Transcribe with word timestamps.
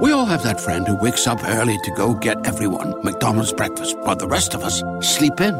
We 0.00 0.12
all 0.12 0.26
have 0.26 0.44
that 0.44 0.60
friend 0.60 0.86
who 0.86 0.94
wakes 0.94 1.26
up 1.26 1.42
early 1.44 1.76
to 1.82 1.90
go 1.90 2.14
get 2.14 2.46
everyone 2.46 3.02
McDonald's 3.02 3.52
breakfast 3.52 3.98
while 3.98 4.14
the 4.14 4.28
rest 4.28 4.54
of 4.54 4.62
us 4.62 4.80
sleep 5.00 5.40
in. 5.40 5.54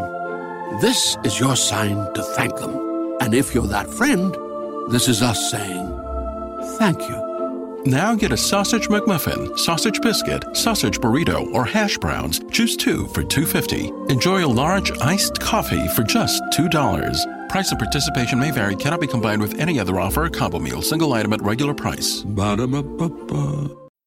This 0.81 1.17
is 1.25 1.41
your 1.41 1.57
sign 1.57 1.97
to 2.15 2.23
thank 2.23 2.57
them. 2.57 3.17
And 3.21 3.35
if 3.35 3.53
you're 3.53 3.67
that 3.67 3.91
friend, 3.91 4.37
this 4.91 5.09
is 5.09 5.23
us 5.23 5.51
saying 5.51 5.89
thank 6.79 7.01
you. 7.09 7.83
Now 7.85 8.15
get 8.15 8.31
a 8.31 8.37
sausage 8.37 8.89
McMuffin, 8.89 9.59
sausage 9.59 10.01
biscuit, 10.03 10.45
sausage 10.57 11.01
burrito, 11.01 11.53
or 11.53 11.65
hash 11.65 11.99
browns. 11.99 12.41
Choose 12.53 12.77
two 12.77 13.09
for 13.09 13.25
$2.50. 13.25 14.11
Enjoy 14.11 14.45
a 14.45 14.47
large 14.47 14.93
iced 15.01 15.41
coffee 15.41 15.89
for 15.89 16.05
just 16.05 16.43
$2. 16.53 17.49
Price 17.49 17.73
of 17.73 17.79
participation 17.79 18.39
may 18.39 18.53
vary, 18.53 18.77
cannot 18.77 19.01
be 19.01 19.07
combined 19.07 19.41
with 19.41 19.59
any 19.59 19.81
other 19.81 19.99
offer 19.99 20.25
or 20.25 20.31
combo 20.31 20.59
meal, 20.59 20.83
single 20.83 21.13
item 21.13 21.33
at 21.33 21.43
regular 21.43 21.75
price. 21.75 22.23
Ba-da-ba-ba-ba. 22.23 23.88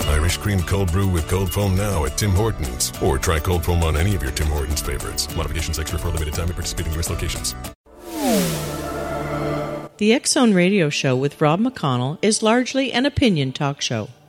Irish 0.00 0.36
cream 0.38 0.60
cold 0.62 0.92
brew 0.92 1.08
with 1.08 1.28
cold 1.28 1.52
foam 1.52 1.76
now 1.76 2.04
at 2.04 2.16
Tim 2.16 2.30
Hortons. 2.30 2.92
Or 3.02 3.18
try 3.18 3.38
cold 3.38 3.64
foam 3.64 3.82
on 3.82 3.96
any 3.96 4.14
of 4.14 4.22
your 4.22 4.32
Tim 4.32 4.48
Hortons 4.48 4.80
favorites. 4.80 5.34
Modifications 5.36 5.78
extra 5.78 5.98
for 5.98 6.08
a 6.08 6.10
limited 6.10 6.34
time 6.34 6.48
at 6.48 6.54
participating 6.54 6.92
U.S. 6.94 7.10
locations. 7.10 7.54
The 9.98 10.12
X 10.12 10.32
Zone 10.32 10.52
Radio 10.52 10.90
Show 10.90 11.16
with 11.16 11.40
Rob 11.40 11.60
McConnell 11.60 12.18
is 12.20 12.42
largely 12.42 12.92
an 12.92 13.06
opinion 13.06 13.52
talk 13.52 13.80
show. 13.80 14.08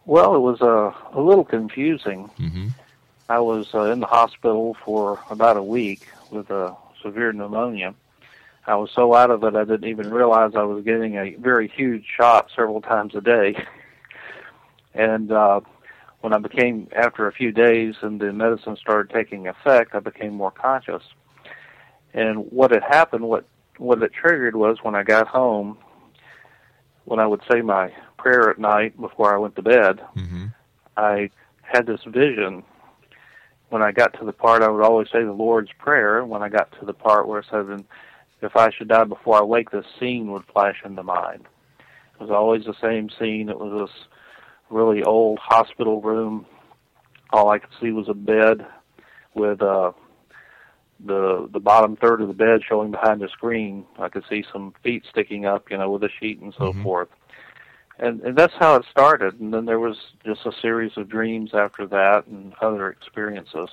Well, 0.06 0.36
it 0.36 0.40
was 0.40 0.62
uh, 0.62 0.92
a 1.18 1.22
little 1.22 1.46
confusing. 1.46 2.30
hmm 2.38 2.70
I 3.30 3.40
was 3.40 3.74
uh, 3.74 3.84
in 3.84 4.02
the 4.02 4.06
hospital 4.06 4.76
for 4.84 5.18
about 5.30 5.56
a 5.56 5.64
week 5.64 6.08
with 6.30 6.50
a 6.52 6.76
severe 7.02 7.32
pneumonia. 7.32 7.96
I 8.68 8.76
was 8.76 8.92
so 8.92 9.16
out 9.16 9.32
of 9.32 9.44
it, 9.46 9.56
I 9.56 9.64
didn't 9.64 9.86
even 9.90 10.12
realize 10.12 10.52
I 10.56 10.64
was 10.64 10.84
getting 10.84 11.16
a 11.16 11.36
very 11.36 11.70
huge 11.70 12.06
shot 12.06 12.50
several 12.54 12.82
times 12.82 13.16
a 13.16 13.22
day. 13.22 13.56
and 14.94 15.32
uh, 15.32 15.62
when 16.24 16.32
I 16.32 16.38
became, 16.38 16.88
after 16.96 17.28
a 17.28 17.34
few 17.34 17.52
days 17.52 17.96
and 18.02 18.22
the 18.22 18.32
medicine 18.32 18.78
started 18.78 19.14
taking 19.14 19.50
effect, 19.50 19.94
I 19.94 20.00
became 20.00 20.34
more 20.34 20.52
conscious. 20.52 21.04
And 22.14 22.50
what 22.50 22.72
had 22.72 22.82
happened, 22.82 23.26
what 23.26 23.46
what 23.78 24.02
it 24.02 24.14
triggered 24.14 24.56
was 24.56 24.78
when 24.84 24.96
I 24.96 25.04
got 25.04 25.28
home, 25.28 25.78
when 27.04 27.20
I 27.20 27.28
would 27.28 27.42
say 27.52 27.60
my 27.62 27.92
prayer 28.18 28.50
at 28.50 28.58
night 28.58 29.00
before 29.02 29.36
I 29.36 29.38
went 29.38 29.58
to 29.58 29.62
bed, 29.62 30.00
hmm 30.16 30.46
I 30.96 31.30
had 31.62 31.88
this 31.88 32.02
vision. 32.08 32.64
When 33.68 33.82
I 33.82 33.92
got 33.92 34.18
to 34.20 34.26
the 34.26 34.32
part, 34.32 34.62
I 34.62 34.70
would 34.70 34.84
always 34.84 35.10
say 35.12 35.26
the 35.26 35.34
Lord's 35.34 35.72
Prayer. 35.78 36.24
When 36.24 36.42
I 36.42 36.48
got 36.48 36.72
to 36.80 36.86
the 36.86 36.94
part 36.94 37.28
where 37.28 37.40
it 37.40 37.48
said, 37.52 37.66
"And 37.66 37.84
"If 38.42 38.56
I 38.56 38.70
should 38.70 38.88
die 38.88 39.04
before 39.04 39.40
I 39.40 39.44
wake," 39.44 39.72
this 39.72 39.88
scene 40.00 40.32
would 40.32 40.46
flash 40.46 40.82
into 40.86 41.04
mind. 41.04 41.48
It 42.14 42.22
was 42.22 42.32
always 42.32 42.64
the 42.64 42.80
same 42.80 43.10
scene. 43.10 43.50
It 43.50 43.60
was 43.60 43.90
this 43.90 44.08
really 44.74 45.04
old 45.04 45.40
hospital 45.40 46.02
room. 46.02 46.46
All 47.32 47.50
I 47.50 47.60
could 47.60 47.70
see 47.82 47.92
was 47.92 48.10
a 48.10 48.14
bed 48.14 48.66
with 49.34 49.62
uh, 49.62 49.94
the 51.04 51.50
the 51.52 51.60
bottom 51.60 51.96
third 51.96 52.22
of 52.22 52.28
the 52.28 52.34
bed 52.34 52.62
showing 52.68 52.92
behind 52.92 53.22
the 53.22 53.30
screen. 53.30 53.86
I 53.98 54.10
could 54.10 54.24
see 54.30 54.44
some 54.52 54.74
feet 54.84 55.04
sticking 55.10 55.46
up, 55.46 55.72
you 55.72 55.78
know, 55.78 55.90
with 55.92 56.04
a 56.04 56.10
sheet 56.20 56.42
and 56.42 56.54
so 56.58 56.74
forth 56.84 57.10
and 58.00 58.22
and 58.22 58.38
that's 58.38 58.54
how 58.60 58.76
it 58.76 58.86
started 58.90 59.40
and 59.40 59.54
then 59.54 59.66
there 59.66 59.80
was 59.80 59.98
just 60.26 60.46
a 60.46 60.52
series 60.62 60.92
of 60.98 61.08
dreams 61.10 61.52
after 61.54 61.86
that 61.88 62.26
and 62.28 62.54
other 62.62 62.90
experiences 62.90 63.70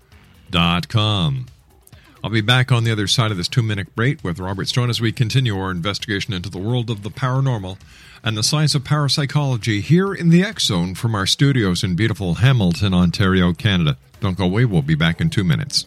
dot 0.50 0.88
com. 0.88 1.46
I'll 2.22 2.30
be 2.30 2.42
back 2.42 2.70
on 2.70 2.84
the 2.84 2.92
other 2.92 3.06
side 3.06 3.30
of 3.30 3.36
this 3.36 3.48
two 3.48 3.62
minute 3.62 3.94
break 3.96 4.22
with 4.22 4.38
Robert 4.38 4.68
Stone 4.68 4.90
as 4.90 5.00
we 5.00 5.10
continue 5.10 5.58
our 5.58 5.70
investigation 5.70 6.34
into 6.34 6.50
the 6.50 6.58
world 6.58 6.90
of 6.90 7.02
the 7.02 7.10
paranormal 7.10 7.78
and 8.22 8.36
the 8.36 8.42
science 8.42 8.74
of 8.74 8.84
parapsychology 8.84 9.80
here 9.80 10.14
in 10.14 10.28
the 10.28 10.44
X 10.44 10.66
Zone 10.66 10.94
from 10.94 11.14
our 11.14 11.26
studios 11.26 11.82
in 11.82 11.96
beautiful 11.96 12.34
Hamilton, 12.34 12.94
Ontario, 12.94 13.52
Canada. 13.52 13.96
Don't 14.20 14.36
go 14.36 14.44
away, 14.44 14.66
we'll 14.66 14.82
be 14.82 14.94
back 14.94 15.20
in 15.20 15.30
two 15.30 15.44
minutes. 15.44 15.86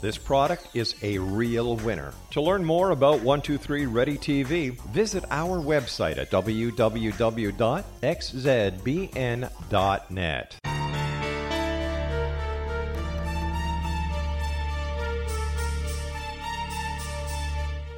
this 0.00 0.18
product 0.18 0.68
is 0.74 0.94
a 1.02 1.18
real 1.18 1.76
winner. 1.76 2.12
To 2.32 2.40
learn 2.40 2.64
more 2.64 2.90
about 2.90 3.20
123 3.20 3.86
Ready 3.86 4.18
TV, 4.18 4.78
visit 4.92 5.24
our 5.30 5.58
website 5.58 6.18
at 6.18 6.30
www.xzbn.net. 6.30 7.54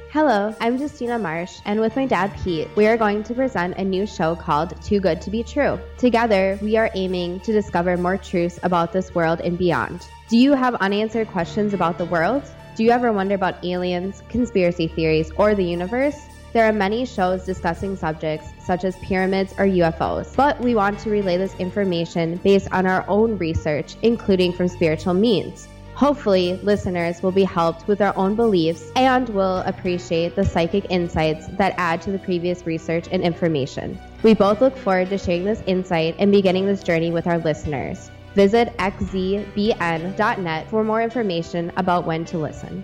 Hello, 0.09 0.55
I'm 0.59 0.77
Justina 0.77 1.19
Marsh, 1.19 1.59
and 1.65 1.79
with 1.79 1.95
my 1.95 2.07
dad 2.07 2.35
Pete, 2.43 2.67
we 2.75 2.87
are 2.87 2.97
going 2.97 3.21
to 3.21 3.35
present 3.35 3.77
a 3.77 3.83
new 3.83 4.07
show 4.07 4.35
called 4.35 4.73
Too 4.81 4.99
Good 4.99 5.21
to 5.21 5.29
Be 5.29 5.43
True. 5.43 5.79
Together, 5.97 6.57
we 6.61 6.75
are 6.75 6.89
aiming 6.95 7.39
to 7.41 7.51
discover 7.51 7.97
more 7.97 8.17
truths 8.17 8.57
about 8.63 8.91
this 8.91 9.13
world 9.13 9.41
and 9.41 9.59
beyond. 9.59 10.07
Do 10.29 10.37
you 10.37 10.55
have 10.55 10.75
unanswered 10.75 11.29
questions 11.29 11.73
about 11.73 11.97
the 11.97 12.03
world? 12.03 12.43
Do 12.75 12.83
you 12.83 12.91
ever 12.91 13.13
wonder 13.13 13.35
about 13.35 13.63
aliens, 13.63 14.21
conspiracy 14.27 14.89
theories, 14.89 15.31
or 15.37 15.55
the 15.55 15.63
universe? 15.63 16.17
There 16.51 16.65
are 16.65 16.73
many 16.73 17.05
shows 17.05 17.45
discussing 17.45 17.95
subjects 17.95 18.49
such 18.59 18.83
as 18.83 18.97
pyramids 18.97 19.53
or 19.53 19.63
UFOs, 19.63 20.35
but 20.35 20.59
we 20.59 20.75
want 20.75 20.99
to 20.99 21.09
relay 21.09 21.37
this 21.37 21.55
information 21.59 22.41
based 22.43 22.67
on 22.73 22.85
our 22.85 23.05
own 23.07 23.37
research, 23.37 23.95
including 24.01 24.51
from 24.51 24.67
spiritual 24.67 25.13
means. 25.13 25.69
Hopefully, 25.95 26.59
listeners 26.61 27.23
will 27.23 27.31
be 27.31 27.45
helped 27.45 27.87
with 27.87 27.99
their 27.99 28.15
own 28.17 28.35
beliefs 28.35 28.91
and 28.97 29.29
will 29.29 29.59
appreciate 29.59 30.35
the 30.35 30.43
psychic 30.43 30.87
insights 30.89 31.47
that 31.53 31.73
add 31.77 32.01
to 32.01 32.11
the 32.11 32.19
previous 32.19 32.65
research 32.65 33.07
and 33.13 33.23
information. 33.23 33.97
We 34.23 34.33
both 34.33 34.59
look 34.59 34.75
forward 34.75 35.07
to 35.11 35.17
sharing 35.17 35.45
this 35.45 35.63
insight 35.67 36.17
and 36.19 36.33
beginning 36.33 36.65
this 36.65 36.83
journey 36.83 37.11
with 37.11 37.27
our 37.27 37.37
listeners. 37.37 38.11
Visit 38.37 38.77
xzbn.net 38.77 40.69
for 40.69 40.83
more 40.83 41.01
information 41.01 41.71
about 41.75 42.05
when 42.05 42.23
to 42.25 42.37
listen. 42.37 42.83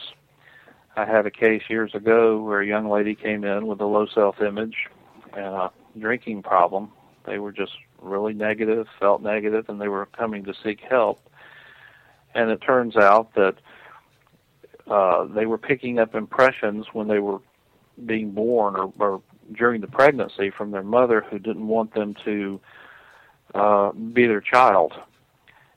I 0.96 1.04
had 1.04 1.26
a 1.26 1.30
case 1.30 1.62
years 1.68 1.94
ago 1.94 2.42
where 2.42 2.60
a 2.60 2.66
young 2.66 2.88
lady 2.88 3.14
came 3.14 3.44
in 3.44 3.66
with 3.66 3.80
a 3.80 3.84
low 3.84 4.06
self-image 4.06 4.88
and 5.34 5.44
a 5.44 5.70
drinking 5.98 6.42
problem. 6.42 6.90
They 7.24 7.38
were 7.38 7.52
just 7.52 7.72
really 8.00 8.32
negative, 8.32 8.88
felt 8.98 9.22
negative, 9.22 9.68
and 9.68 9.80
they 9.80 9.88
were 9.88 10.06
coming 10.06 10.44
to 10.44 10.54
seek 10.54 10.80
help. 10.80 11.20
And 12.38 12.50
it 12.52 12.60
turns 12.60 12.96
out 12.96 13.34
that 13.34 13.56
uh, 14.86 15.24
they 15.24 15.44
were 15.44 15.58
picking 15.58 15.98
up 15.98 16.14
impressions 16.14 16.86
when 16.92 17.08
they 17.08 17.18
were 17.18 17.40
being 18.06 18.30
born 18.30 18.76
or, 18.76 18.92
or 19.00 19.20
during 19.52 19.80
the 19.80 19.88
pregnancy 19.88 20.50
from 20.50 20.70
their 20.70 20.84
mother 20.84 21.20
who 21.28 21.40
didn't 21.40 21.66
want 21.66 21.94
them 21.94 22.14
to 22.24 22.60
uh, 23.56 23.90
be 23.90 24.28
their 24.28 24.40
child. 24.40 24.92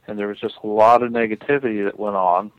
And 0.05 0.19
there 0.19 0.27
was 0.27 0.39
just 0.39 0.55
a 0.63 0.67
lot 0.67 1.01
of 1.01 1.11
negativity 1.11 1.83
that 1.83 1.99
went 1.99 2.15
on. 2.15 2.51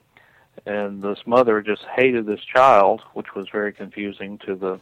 And 0.67 1.01
this 1.01 1.21
mother 1.25 1.63
just 1.63 1.85
hated 1.97 2.27
this 2.27 2.41
child, 2.41 3.03
which 3.15 3.37
was 3.37 3.47
very 3.51 3.73
confusing 3.73 4.39
to 4.39 4.57
the 4.57 4.81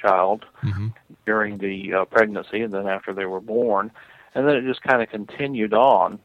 child 0.00 0.44
Mhm. 0.64 0.92
during 1.26 1.58
the 1.58 1.94
uh, 1.94 2.04
pregnancy 2.06 2.62
and 2.62 2.72
then 2.74 2.88
after 2.88 3.12
they 3.12 3.24
were 3.24 3.40
born. 3.40 3.92
And 4.34 4.46
then 4.48 4.56
it 4.56 4.62
just 4.62 4.82
kind 4.82 5.00
of 5.00 5.08
continued 5.10 5.74
on. 5.74 6.18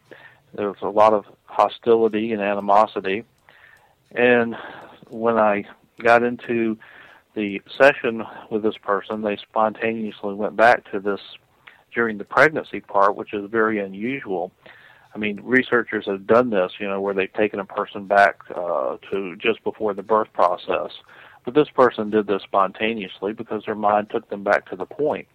There 0.53 0.69
was 0.69 0.81
a 0.81 0.87
lot 0.89 1.13
of 1.13 1.25
hostility 1.45 2.31
and 2.31 2.41
animosity. 2.41 3.23
And 4.11 4.55
when 5.09 5.37
I 5.37 5.65
got 5.99 6.23
into 6.23 6.77
the 7.35 7.61
session 7.77 8.23
with 8.51 8.63
this 8.63 8.77
person, 8.77 9.21
they 9.21 9.37
spontaneously 9.37 10.33
went 10.35 10.55
back 10.55 10.89
to 10.91 10.99
this 10.99 11.19
during 11.93 12.17
the 12.17 12.23
pregnancy 12.23 12.79
part, 12.79 13.15
which 13.15 13.33
is 13.33 13.49
very 13.49 13.79
unusual. 13.79 14.51
I 15.15 15.17
mean, 15.17 15.39
researchers 15.43 16.05
have 16.07 16.25
done 16.25 16.49
this, 16.49 16.73
you 16.79 16.87
know, 16.87 16.99
where 17.01 17.13
they've 17.13 17.31
taken 17.33 17.59
a 17.59 17.65
person 17.65 18.05
back 18.05 18.39
uh, 18.55 18.97
to 19.11 19.35
just 19.35 19.63
before 19.63 19.93
the 19.93 20.01
birth 20.01 20.31
process, 20.33 20.91
But 21.45 21.53
this 21.53 21.69
person 21.69 22.09
did 22.09 22.27
this 22.27 22.41
spontaneously 22.43 23.33
because 23.33 23.63
their 23.65 23.75
mind 23.75 24.09
took 24.09 24.29
them 24.29 24.43
back 24.43 24.69
to 24.69 24.75
the 24.75 24.85
point. 24.85 25.27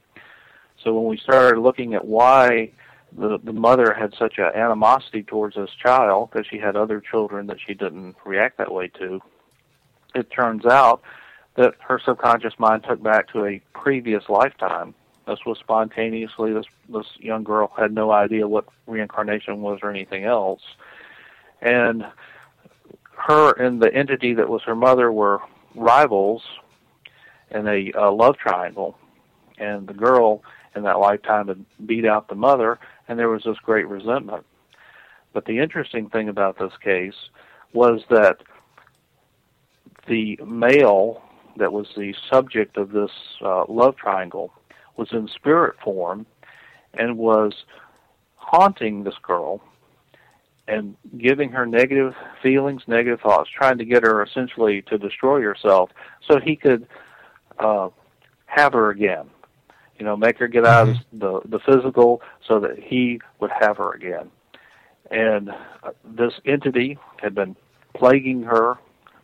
So 0.82 0.94
when 0.94 1.08
we 1.08 1.16
started 1.16 1.60
looking 1.60 1.94
at 1.94 2.04
why 2.04 2.70
the 3.16 3.38
the 3.42 3.52
mother 3.52 3.94
had 3.94 4.14
such 4.18 4.38
an 4.38 4.52
animosity 4.54 5.22
towards 5.22 5.56
this 5.56 5.70
child 5.82 6.30
because 6.30 6.46
she 6.46 6.58
had 6.58 6.76
other 6.76 7.00
children 7.00 7.46
that 7.46 7.58
she 7.64 7.74
didn't 7.74 8.16
react 8.24 8.58
that 8.58 8.72
way 8.72 8.88
to, 8.88 9.20
it 10.14 10.30
turns 10.30 10.66
out 10.66 11.02
that 11.56 11.74
her 11.80 12.00
subconscious 12.04 12.54
mind 12.58 12.84
took 12.88 13.02
back 13.02 13.32
to 13.32 13.44
a 13.44 13.60
previous 13.74 14.24
lifetime. 14.28 14.94
This 15.26 15.40
was 15.44 15.58
spontaneously. 15.58 16.52
This 16.52 16.66
this 16.88 17.06
young 17.18 17.44
girl 17.44 17.72
had 17.76 17.92
no 17.92 18.10
idea 18.10 18.48
what 18.48 18.64
reincarnation 18.86 19.60
was 19.60 19.80
or 19.82 19.90
anything 19.90 20.24
else, 20.24 20.62
and 21.60 22.06
her 23.12 23.52
and 23.52 23.82
the 23.82 23.92
entity 23.94 24.34
that 24.34 24.48
was 24.48 24.62
her 24.62 24.74
mother 24.74 25.12
were 25.12 25.40
rivals 25.74 26.42
in 27.50 27.66
a, 27.66 27.92
a 27.92 28.10
love 28.10 28.36
triangle, 28.38 28.96
and 29.58 29.86
the 29.86 29.94
girl 29.94 30.42
in 30.74 30.82
that 30.84 30.98
lifetime 30.98 31.48
had 31.48 31.64
beat 31.86 32.06
out 32.06 32.28
the 32.28 32.34
mother, 32.34 32.78
and 33.08 33.18
there 33.18 33.28
was 33.28 33.42
this 33.44 33.58
great 33.62 33.88
resentment. 33.88 34.44
But 35.32 35.46
the 35.46 35.58
interesting 35.58 36.08
thing 36.08 36.28
about 36.28 36.58
this 36.58 36.72
case 36.82 37.14
was 37.72 38.02
that 38.10 38.38
the 40.06 40.38
male 40.46 41.22
that 41.56 41.72
was 41.72 41.88
the 41.96 42.14
subject 42.30 42.76
of 42.76 42.92
this 42.92 43.10
uh, 43.44 43.64
love 43.68 43.96
triangle 43.96 44.52
was 44.96 45.08
in 45.12 45.28
spirit 45.28 45.76
form 45.82 46.26
and 46.94 47.18
was 47.18 47.52
haunting 48.36 49.04
this 49.04 49.14
girl 49.22 49.60
and 50.66 50.96
giving 51.16 51.50
her 51.50 51.66
negative 51.66 52.14
feelings, 52.42 52.82
negative 52.86 53.20
thoughts, 53.20 53.48
trying 53.50 53.78
to 53.78 53.84
get 53.84 54.02
her 54.02 54.22
essentially 54.22 54.82
to 54.82 54.98
destroy 54.98 55.40
herself 55.40 55.90
so 56.26 56.38
he 56.38 56.54
could 56.54 56.86
uh, 57.58 57.88
have 58.46 58.72
her 58.72 58.90
again. 58.90 59.28
You 59.98 60.04
know, 60.04 60.16
make 60.16 60.38
her 60.38 60.48
get 60.48 60.64
out 60.64 60.88
mm-hmm. 60.88 61.22
of 61.22 61.44
the 61.44 61.58
the 61.58 61.58
physical 61.58 62.22
so 62.46 62.60
that 62.60 62.78
he 62.78 63.20
would 63.40 63.50
have 63.50 63.78
her 63.78 63.92
again. 63.92 64.30
And 65.10 65.50
uh, 65.82 65.90
this 66.04 66.34
entity 66.44 66.98
had 67.20 67.34
been 67.34 67.56
plaguing 67.94 68.42
her. 68.42 68.76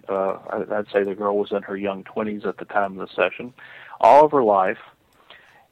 Uh, 0.09 0.39
I'd 0.71 0.91
say 0.93 1.03
the 1.03 1.15
girl 1.15 1.39
was 1.39 1.53
in 1.53 1.63
her 1.63 1.77
young 1.77 2.05
20s 2.05 2.47
at 2.47 2.59
the 2.59 2.67
time 2.67 2.99
of 2.99 3.09
the 3.09 3.15
session, 3.15 3.55
all 4.01 4.27
of 4.27 4.33
her 4.33 4.43
life, 4.43 4.79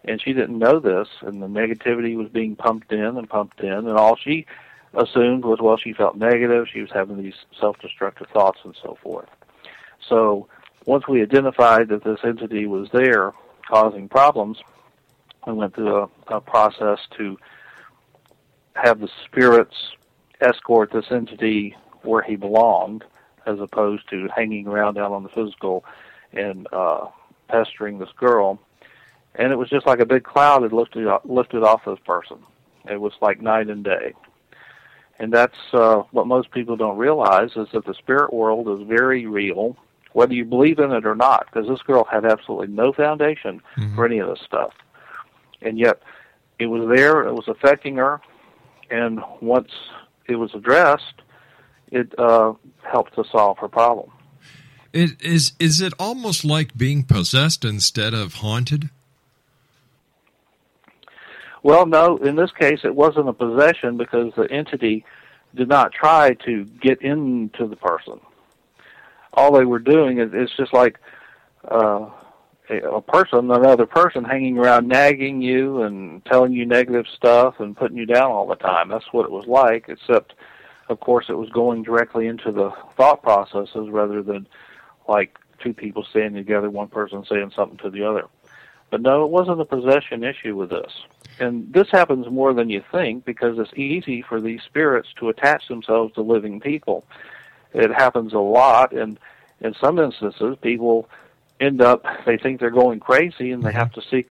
and 0.04 0.20
she 0.22 0.32
didn't 0.32 0.58
know 0.58 0.80
this. 0.80 1.08
And 1.20 1.42
the 1.42 1.46
negativity 1.46 2.16
was 2.16 2.28
being 2.28 2.56
pumped 2.56 2.92
in 2.92 3.18
and 3.18 3.28
pumped 3.28 3.60
in, 3.60 3.72
and 3.72 3.90
all 3.90 4.16
she 4.16 4.46
assumed 4.94 5.44
was, 5.44 5.58
well, 5.60 5.76
she 5.76 5.92
felt 5.92 6.16
negative, 6.16 6.66
she 6.72 6.80
was 6.80 6.90
having 6.92 7.22
these 7.22 7.34
self-destructive 7.58 8.28
thoughts 8.28 8.58
and 8.64 8.76
so 8.82 8.96
forth. 9.02 9.28
So 10.08 10.48
once 10.86 11.06
we 11.08 11.22
identified 11.22 11.88
that 11.88 12.04
this 12.04 12.20
entity 12.24 12.66
was 12.66 12.88
there 12.92 13.32
causing 13.68 14.08
problems, 14.08 14.58
we 15.46 15.52
went 15.52 15.74
through 15.74 15.96
a, 15.96 16.08
a 16.28 16.40
process 16.40 16.98
to 17.18 17.38
have 18.74 19.00
the 19.00 19.08
spirits 19.24 19.74
escort 20.40 20.92
this 20.92 21.06
entity 21.10 21.76
where 22.02 22.22
he 22.22 22.36
belonged, 22.36 23.04
as 23.46 23.58
opposed 23.60 24.08
to 24.10 24.28
hanging 24.34 24.66
around 24.66 24.94
down 24.94 25.12
on 25.12 25.22
the 25.22 25.28
physical 25.28 25.84
and 26.32 26.66
uh, 26.72 27.06
pestering 27.48 27.98
this 27.98 28.12
girl. 28.16 28.58
And 29.34 29.52
it 29.52 29.56
was 29.56 29.68
just 29.68 29.86
like 29.86 30.00
a 30.00 30.06
big 30.06 30.24
cloud 30.24 30.62
had 30.62 30.72
lifted 30.72 31.08
lifted 31.24 31.62
off 31.62 31.84
this 31.84 31.98
person. 32.04 32.38
It 32.90 33.00
was 33.00 33.12
like 33.20 33.40
night 33.40 33.68
and 33.68 33.84
day 33.84 34.12
and 35.22 35.32
that's 35.32 35.56
uh, 35.72 36.02
what 36.10 36.26
most 36.26 36.50
people 36.50 36.76
don't 36.76 36.98
realize 36.98 37.50
is 37.56 37.68
that 37.72 37.84
the 37.84 37.94
spirit 37.94 38.32
world 38.32 38.68
is 38.68 38.86
very 38.86 39.24
real, 39.26 39.76
whether 40.14 40.34
you 40.34 40.44
believe 40.44 40.80
in 40.80 40.90
it 40.90 41.06
or 41.06 41.14
not. 41.14 41.46
Because 41.46 41.68
this 41.68 41.80
girl 41.82 42.04
had 42.04 42.24
absolutely 42.24 42.66
no 42.66 42.92
foundation 42.92 43.62
mm-hmm. 43.76 43.94
for 43.94 44.04
any 44.04 44.18
of 44.18 44.28
this 44.28 44.40
stuff, 44.44 44.72
and 45.64 45.78
yet 45.78 46.02
it 46.58 46.66
was 46.66 46.88
there. 46.88 47.22
It 47.22 47.32
was 47.32 47.48
affecting 47.48 47.96
her, 47.96 48.20
and 48.90 49.20
once 49.40 49.70
it 50.26 50.36
was 50.36 50.54
addressed, 50.54 51.22
it 51.90 52.12
uh, 52.18 52.54
helped 52.82 53.14
to 53.16 53.24
solve 53.30 53.58
her 53.58 53.68
problem. 53.68 54.10
It 54.92 55.22
is 55.22 55.52
is 55.58 55.80
it 55.80 55.94
almost 55.98 56.44
like 56.44 56.76
being 56.76 57.04
possessed 57.04 57.64
instead 57.64 58.12
of 58.14 58.34
haunted? 58.34 58.90
Well, 61.62 61.86
no, 61.86 62.16
in 62.16 62.36
this 62.36 62.50
case, 62.52 62.80
it 62.84 62.94
wasn't 62.94 63.28
a 63.28 63.32
possession 63.32 63.96
because 63.96 64.32
the 64.36 64.50
entity 64.50 65.04
did 65.54 65.68
not 65.68 65.92
try 65.92 66.34
to 66.44 66.64
get 66.64 67.00
into 67.02 67.66
the 67.66 67.76
person. 67.76 68.20
All 69.34 69.52
they 69.52 69.64
were 69.64 69.78
doing 69.78 70.18
is 70.18 70.30
it's 70.32 70.54
just 70.56 70.72
like 70.72 70.98
uh, 71.68 72.10
a, 72.78 73.00
person, 73.00 73.50
another 73.50 73.86
person, 73.86 74.24
hanging 74.24 74.58
around, 74.58 74.88
nagging 74.88 75.42
you 75.42 75.82
and 75.82 76.24
telling 76.24 76.52
you 76.52 76.66
negative 76.66 77.06
stuff 77.08 77.60
and 77.60 77.76
putting 77.76 77.96
you 77.96 78.06
down 78.06 78.30
all 78.30 78.46
the 78.46 78.56
time. 78.56 78.88
That's 78.88 79.12
what 79.12 79.24
it 79.24 79.30
was 79.30 79.46
like, 79.46 79.88
except, 79.88 80.34
of 80.88 81.00
course, 81.00 81.26
it 81.28 81.38
was 81.38 81.50
going 81.50 81.82
directly 81.82 82.26
into 82.26 82.52
the 82.52 82.70
thought 82.96 83.22
processes 83.22 83.88
rather 83.90 84.22
than 84.22 84.46
like 85.08 85.38
two 85.58 85.74
people 85.74 86.04
standing 86.04 86.34
together, 86.34 86.70
one 86.70 86.88
person 86.88 87.24
saying 87.24 87.52
something 87.54 87.78
to 87.78 87.90
the 87.90 88.04
other. 88.04 88.26
But 88.90 89.00
no, 89.00 89.24
it 89.24 89.30
wasn't 89.30 89.60
a 89.60 89.64
possession 89.64 90.22
issue 90.22 90.54
with 90.54 90.70
this. 90.70 90.92
And 91.40 91.72
this 91.72 91.88
happens 91.90 92.28
more 92.28 92.52
than 92.52 92.68
you 92.68 92.84
think 92.92 93.24
because 93.24 93.58
it's 93.58 93.72
easy 93.74 94.22
for 94.22 94.40
these 94.40 94.60
spirits 94.62 95.08
to 95.16 95.30
attach 95.30 95.66
themselves 95.68 96.12
to 96.14 96.20
living 96.20 96.60
people. 96.60 97.04
It 97.72 97.90
happens 97.90 98.34
a 98.34 98.38
lot, 98.38 98.92
and 98.92 99.18
in 99.60 99.74
some 99.74 99.98
instances, 99.98 100.58
people 100.60 101.08
end 101.62 101.80
up, 101.80 102.04
they 102.26 102.36
think 102.36 102.60
they're 102.60 102.70
going 102.70 103.00
crazy 103.00 103.52
and 103.52 103.62
they 103.62 103.72
have 103.72 103.92
to 103.92 104.02
seek. 104.10 104.26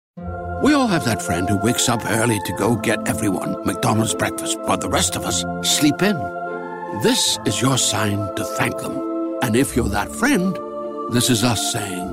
We 0.64 0.74
all 0.74 0.88
have 0.88 1.06
that 1.06 1.22
friend 1.22 1.50
who 1.50 1.58
wakes 1.58 1.90
up 1.90 2.06
early 2.06 2.40
to 2.46 2.54
go 2.54 2.76
get 2.76 3.08
everyone 3.08 3.66
McDonald's 3.66 4.14
breakfast, 4.14 4.58
but 4.68 4.82
the 4.82 4.90
rest 4.90 5.16
of 5.16 5.24
us 5.26 5.44
sleep 5.64 6.02
in. 6.02 6.18
This 7.02 7.40
is 7.46 7.62
your 7.62 7.78
sign 7.78 8.18
to 8.36 8.44
thank 8.44 8.78
them. 8.78 9.40
And 9.42 9.56
if 9.56 9.76
you're 9.76 9.90
that 9.90 10.12
friend, 10.12 10.56
this 11.12 11.30
is 11.30 11.44
us 11.44 11.72
saying 11.72 12.10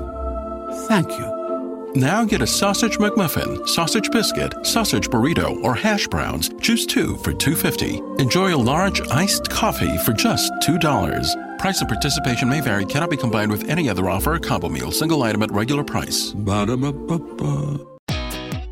thank 0.87 1.11
you. 1.11 1.91
Now 1.95 2.23
get 2.23 2.41
a 2.41 2.47
sausage 2.47 2.97
McMuffin, 2.97 3.67
sausage 3.67 4.09
biscuit, 4.11 4.65
sausage 4.65 5.09
burrito, 5.09 5.63
or 5.63 5.75
hash 5.75 6.07
browns. 6.07 6.49
Choose 6.61 6.85
two 6.85 7.17
for 7.17 7.33
$2.50. 7.33 8.19
Enjoy 8.19 8.55
a 8.55 8.57
large 8.57 9.01
iced 9.09 9.49
coffee 9.49 9.97
for 9.99 10.13
just 10.13 10.51
$2. 10.63 11.48
Price 11.59 11.81
and 11.81 11.89
participation 11.89 12.47
may 12.47 12.61
vary, 12.61 12.85
cannot 12.85 13.09
be 13.09 13.17
combined 13.17 13.51
with 13.51 13.69
any 13.69 13.89
other 13.89 14.09
offer 14.09 14.33
or 14.35 14.39
combo 14.39 14.69
meal, 14.69 14.91
single 14.91 15.21
item 15.23 15.43
at 15.43 15.51
regular 15.51 15.83
price. 15.83 16.31
Ba-da-ba-ba-ba. 16.31 17.79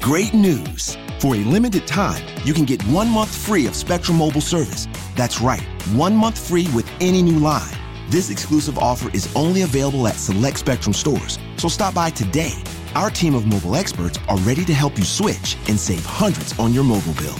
Great 0.02 0.34
news! 0.34 0.98
For 1.20 1.36
a 1.36 1.40
limited 1.40 1.86
time, 1.86 2.24
you 2.46 2.54
can 2.54 2.64
get 2.64 2.82
one 2.84 3.10
month 3.10 3.36
free 3.36 3.68
of 3.68 3.76
Spectrum 3.76 4.18
Mobile 4.18 4.42
service. 4.42 4.88
That's 5.16 5.42
right, 5.42 5.64
one 5.94 6.16
month 6.16 6.40
free 6.40 6.68
with 6.74 6.90
any 7.02 7.22
new 7.22 7.40
line. 7.40 7.76
This 8.10 8.30
exclusive 8.30 8.78
offer 8.78 9.10
is 9.14 9.30
only 9.36 9.64
available 9.64 10.08
at 10.08 10.16
select 10.16 10.58
Spectrum 10.58 10.94
stores, 10.94 11.38
so 11.58 11.68
stop 11.68 11.94
by 11.94 12.10
today 12.10 12.64
our 12.96 13.12
team 13.12 13.36
of 13.36 13.46
mobile 13.46 13.76
experts 13.76 14.18
are 14.28 14.38
ready 14.38 14.66
to 14.66 14.74
help 14.74 14.98
you 14.98 15.04
switch 15.04 15.56
and 15.68 15.80
save 15.80 16.04
hundreds 16.04 16.58
on 16.58 16.74
your 16.74 16.84
mobile 16.84 17.14
bill. 17.14 17.36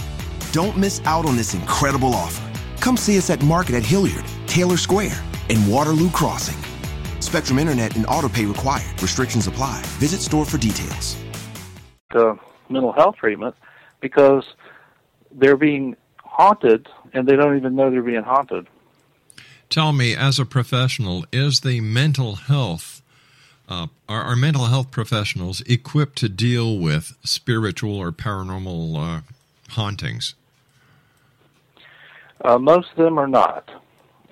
Don't 0.52 0.76
miss 0.76 1.00
out 1.04 1.26
on 1.26 1.36
this 1.36 1.54
incredible 1.54 2.14
offer. 2.14 2.44
Come 2.80 2.96
see 2.96 3.18
us 3.18 3.28
at 3.30 3.42
Market 3.42 3.74
at 3.74 3.82
Hilliard, 3.82 4.24
Taylor 4.46 4.76
Square, 4.76 5.20
and 5.50 5.70
Waterloo 5.70 6.10
Crossing. 6.10 6.58
Spectrum 7.20 7.58
Internet 7.58 7.96
and 7.96 8.06
autopay 8.06 8.46
required. 8.48 9.00
Restrictions 9.02 9.46
apply. 9.46 9.82
Visit 9.98 10.20
store 10.20 10.44
for 10.44 10.58
details. 10.58 11.16
The 12.10 12.38
mental 12.68 12.92
health 12.92 13.16
treatment 13.16 13.54
because 14.00 14.44
they're 15.32 15.56
being 15.56 15.96
haunted 16.24 16.88
and 17.12 17.26
they 17.26 17.36
don't 17.36 17.56
even 17.56 17.74
know 17.74 17.90
they're 17.90 18.02
being 18.02 18.22
haunted. 18.22 18.66
Tell 19.68 19.92
me, 19.92 20.14
as 20.16 20.38
a 20.38 20.46
professional, 20.46 21.26
is 21.32 21.60
the 21.60 21.80
mental 21.80 22.36
health 22.36 23.02
uh, 23.68 23.88
are, 24.08 24.22
are, 24.22 24.36
mental 24.36 24.64
health 24.64 24.90
professionals 24.90 25.60
equipped 25.62 26.16
to 26.16 26.28
deal 26.28 26.78
with 26.78 27.18
spiritual 27.22 27.96
or 27.96 28.10
paranormal 28.10 28.96
uh, 28.96 29.20
hauntings? 29.72 30.34
Uh, 32.42 32.58
most 32.58 32.88
of 32.92 32.96
them 32.96 33.18
are 33.18 33.28
not. 33.28 33.68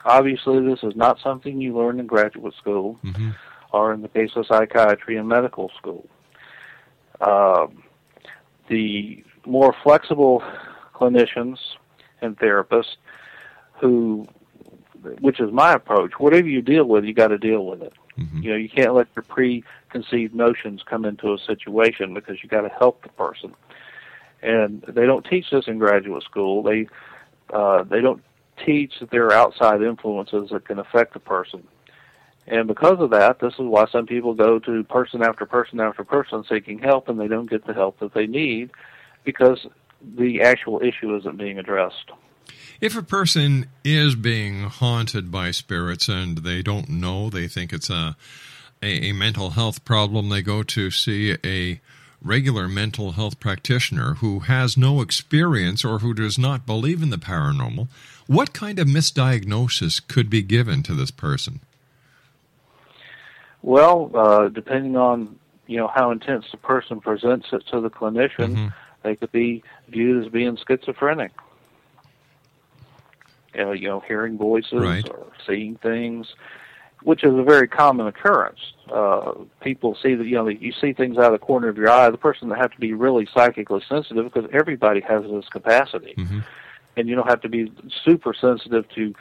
Obviously, 0.06 0.64
this 0.64 0.78
is 0.84 0.94
not 0.94 1.18
something 1.20 1.60
you 1.60 1.76
learn 1.76 1.98
in 1.98 2.06
graduate 2.06 2.54
school 2.54 2.98
mm-hmm. 3.04 3.30
or 3.72 3.92
in 3.92 4.02
the 4.02 4.08
case 4.08 4.30
of 4.36 4.46
psychiatry 4.46 5.16
in 5.16 5.26
medical 5.26 5.70
school. 5.76 6.08
Um, 7.20 7.82
the 8.68 9.24
more 9.44 9.74
flexible 9.82 10.44
clinicians 10.94 11.58
and 12.20 12.38
therapists 12.38 12.96
who, 13.80 14.26
which 15.20 15.40
is 15.40 15.52
my 15.52 15.72
approach, 15.72 16.12
whatever 16.18 16.46
you 16.46 16.62
deal 16.62 16.84
with, 16.84 17.04
you 17.04 17.12
got 17.12 17.28
to 17.28 17.38
deal 17.38 17.66
with 17.66 17.82
it. 17.82 17.92
Mm-hmm. 18.16 18.42
You 18.42 18.50
know, 18.50 18.56
you 18.56 18.68
can't 18.68 18.94
let 18.94 19.08
your 19.16 19.24
preconceived 19.24 20.34
notions 20.34 20.82
come 20.88 21.04
into 21.04 21.34
a 21.34 21.38
situation 21.38 22.14
because 22.14 22.42
you 22.44 22.48
got 22.48 22.62
to 22.62 22.68
help 22.68 23.02
the 23.02 23.08
person. 23.10 23.54
And 24.40 24.82
they 24.86 25.04
don't 25.04 25.26
teach 25.26 25.50
this 25.50 25.66
in 25.66 25.78
graduate 25.78 26.22
school. 26.22 26.62
They 26.62 26.86
uh, 27.52 27.82
they 27.84 28.00
don't 28.00 28.22
teach 28.64 28.94
that 29.00 29.10
there 29.10 29.26
are 29.26 29.32
outside 29.32 29.82
influences 29.82 30.50
that 30.50 30.66
can 30.66 30.78
affect 30.78 31.16
a 31.16 31.20
person. 31.20 31.66
And 32.46 32.68
because 32.68 32.98
of 33.00 33.10
that, 33.10 33.40
this 33.40 33.54
is 33.54 33.66
why 33.66 33.86
some 33.90 34.06
people 34.06 34.34
go 34.34 34.58
to 34.60 34.84
person 34.84 35.22
after 35.22 35.46
person 35.46 35.80
after 35.80 36.04
person 36.04 36.44
seeking 36.48 36.78
help 36.78 37.08
and 37.08 37.18
they 37.18 37.28
don't 37.28 37.50
get 37.50 37.66
the 37.66 37.74
help 37.74 37.98
that 37.98 38.14
they 38.14 38.26
need 38.26 38.70
because 39.24 39.66
the 40.16 40.42
actual 40.42 40.80
issue 40.80 41.16
isn't 41.16 41.36
being 41.36 41.58
addressed. 41.58 42.12
If 42.80 42.96
a 42.96 43.02
person 43.02 43.66
is 43.84 44.14
being 44.14 44.64
haunted 44.64 45.32
by 45.32 45.50
spirits 45.50 46.08
and 46.08 46.38
they 46.38 46.62
don't 46.62 46.88
know, 46.88 47.30
they 47.30 47.48
think 47.48 47.72
it's 47.72 47.90
a, 47.90 48.16
a, 48.82 49.08
a 49.08 49.12
mental 49.12 49.50
health 49.50 49.84
problem, 49.84 50.28
they 50.28 50.42
go 50.42 50.62
to 50.62 50.90
see 50.90 51.36
a 51.44 51.80
regular 52.26 52.68
mental 52.68 53.12
health 53.12 53.38
practitioner 53.40 54.14
who 54.14 54.40
has 54.40 54.76
no 54.76 55.00
experience 55.00 55.84
or 55.84 56.00
who 56.00 56.12
does 56.14 56.38
not 56.38 56.66
believe 56.66 57.02
in 57.02 57.10
the 57.10 57.16
paranormal, 57.16 57.88
what 58.26 58.52
kind 58.52 58.78
of 58.78 58.86
misdiagnosis 58.88 60.06
could 60.06 60.28
be 60.28 60.42
given 60.42 60.82
to 60.82 60.94
this 60.94 61.10
person? 61.10 61.60
Well, 63.62 64.10
uh, 64.14 64.48
depending 64.48 64.96
on 64.96 65.38
you 65.66 65.76
know 65.78 65.88
how 65.88 66.10
intense 66.12 66.44
the 66.50 66.56
person 66.58 67.00
presents 67.00 67.46
it 67.52 67.64
to 67.72 67.80
the 67.80 67.90
clinician, 67.90 68.54
Mm-hmm. 68.54 68.66
they 69.02 69.16
could 69.16 69.32
be 69.32 69.62
viewed 69.88 70.24
as 70.24 70.30
being 70.32 70.56
schizophrenic. 70.56 71.32
Uh, 73.58 73.70
you 73.70 73.88
know, 73.88 74.00
hearing 74.00 74.36
voices 74.36 74.72
Right. 74.74 75.08
or 75.08 75.26
seeing 75.46 75.76
things, 75.76 76.34
which 77.02 77.24
is 77.24 77.34
a 77.34 77.42
very 77.42 77.66
common 77.66 78.06
occurrence. 78.06 78.60
Uh, 78.92 79.32
people 79.60 79.96
see 80.00 80.14
that 80.14 80.26
you 80.26 80.36
know 80.36 80.48
you 80.48 80.72
see 80.80 80.92
things 80.92 81.18
out 81.18 81.32
of 81.34 81.40
the 81.40 81.44
corner 81.44 81.68
of 81.68 81.76
your 81.76 81.90
eye. 81.90 82.08
The 82.10 82.16
person 82.18 82.48
that 82.50 82.58
have 82.58 82.70
to 82.72 82.78
be 82.80 82.92
really 82.92 83.26
psychically 83.34 83.82
sensitive 83.88 84.32
because 84.32 84.48
everybody 84.52 85.00
has 85.00 85.22
this 85.22 85.48
capacity, 85.48 86.14
Mm-hmm. 86.16 86.40
and 86.96 87.08
you 87.08 87.16
don't 87.16 87.28
have 87.28 87.40
to 87.42 87.48
be 87.48 87.72
super 88.04 88.32
sensitive 88.32 88.88
to 88.94 89.12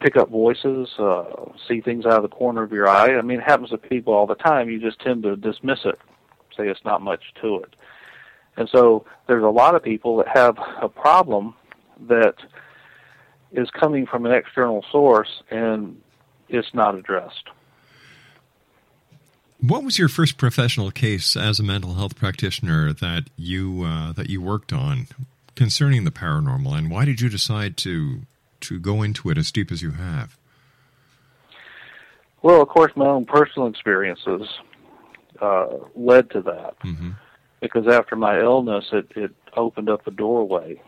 pick 0.00 0.16
up 0.16 0.28
voices, 0.28 0.88
uh, 0.98 1.24
see 1.68 1.80
things 1.80 2.04
out 2.04 2.14
of 2.16 2.22
the 2.22 2.28
corner 2.36 2.62
of 2.62 2.72
your 2.72 2.88
eye. 2.88 3.16
I 3.16 3.22
mean, 3.22 3.38
it 3.38 3.44
happens 3.44 3.70
to 3.70 3.78
people 3.78 4.12
all 4.12 4.26
the 4.26 4.34
time. 4.34 4.68
You 4.68 4.78
just 4.80 4.98
tend 5.00 5.22
to 5.22 5.36
dismiss 5.36 5.80
it, 5.84 5.98
say 6.56 6.68
it's 6.68 6.84
not 6.84 7.00
much 7.00 7.22
to 7.40 7.58
it. 7.58 7.74
And 8.56 8.68
so 8.68 9.06
there's 9.26 9.44
a 9.44 9.48
lot 9.48 9.74
of 9.74 9.82
people 9.82 10.16
that 10.18 10.28
have 10.28 10.58
a 10.82 10.88
problem 10.88 11.54
that 12.08 12.34
is 13.52 13.70
coming 13.70 14.04
from 14.04 14.26
an 14.26 14.32
external 14.32 14.84
source 14.90 15.42
and 15.50 16.00
it's 16.48 16.74
not 16.74 16.94
addressed. 16.96 17.48
What 19.66 19.82
was 19.82 19.98
your 19.98 20.08
first 20.08 20.36
professional 20.36 20.90
case 20.90 21.36
as 21.36 21.58
a 21.58 21.62
mental 21.62 21.94
health 21.94 22.16
practitioner 22.16 22.92
that 22.92 23.30
you 23.36 23.82
uh, 23.84 24.12
that 24.12 24.28
you 24.28 24.42
worked 24.42 24.72
on 24.72 25.06
concerning 25.54 26.04
the 26.04 26.10
paranormal, 26.10 26.76
and 26.76 26.90
why 26.90 27.06
did 27.06 27.20
you 27.22 27.30
decide 27.30 27.78
to 27.78 28.20
to 28.60 28.78
go 28.78 29.02
into 29.02 29.30
it 29.30 29.38
as 29.38 29.50
deep 29.50 29.72
as 29.72 29.80
you 29.80 29.92
have? 29.92 30.36
Well, 32.42 32.60
of 32.60 32.68
course, 32.68 32.92
my 32.94 33.06
own 33.06 33.24
personal 33.24 33.68
experiences 33.68 34.42
uh, 35.40 35.66
led 35.94 36.30
to 36.30 36.42
that. 36.42 36.78
Mm-hmm. 36.80 37.12
because 37.60 37.86
after 37.88 38.16
my 38.16 38.40
illness, 38.40 38.84
it, 38.92 39.10
it 39.16 39.34
opened 39.56 39.88
up 39.88 40.06
a 40.06 40.10
doorway 40.10 40.78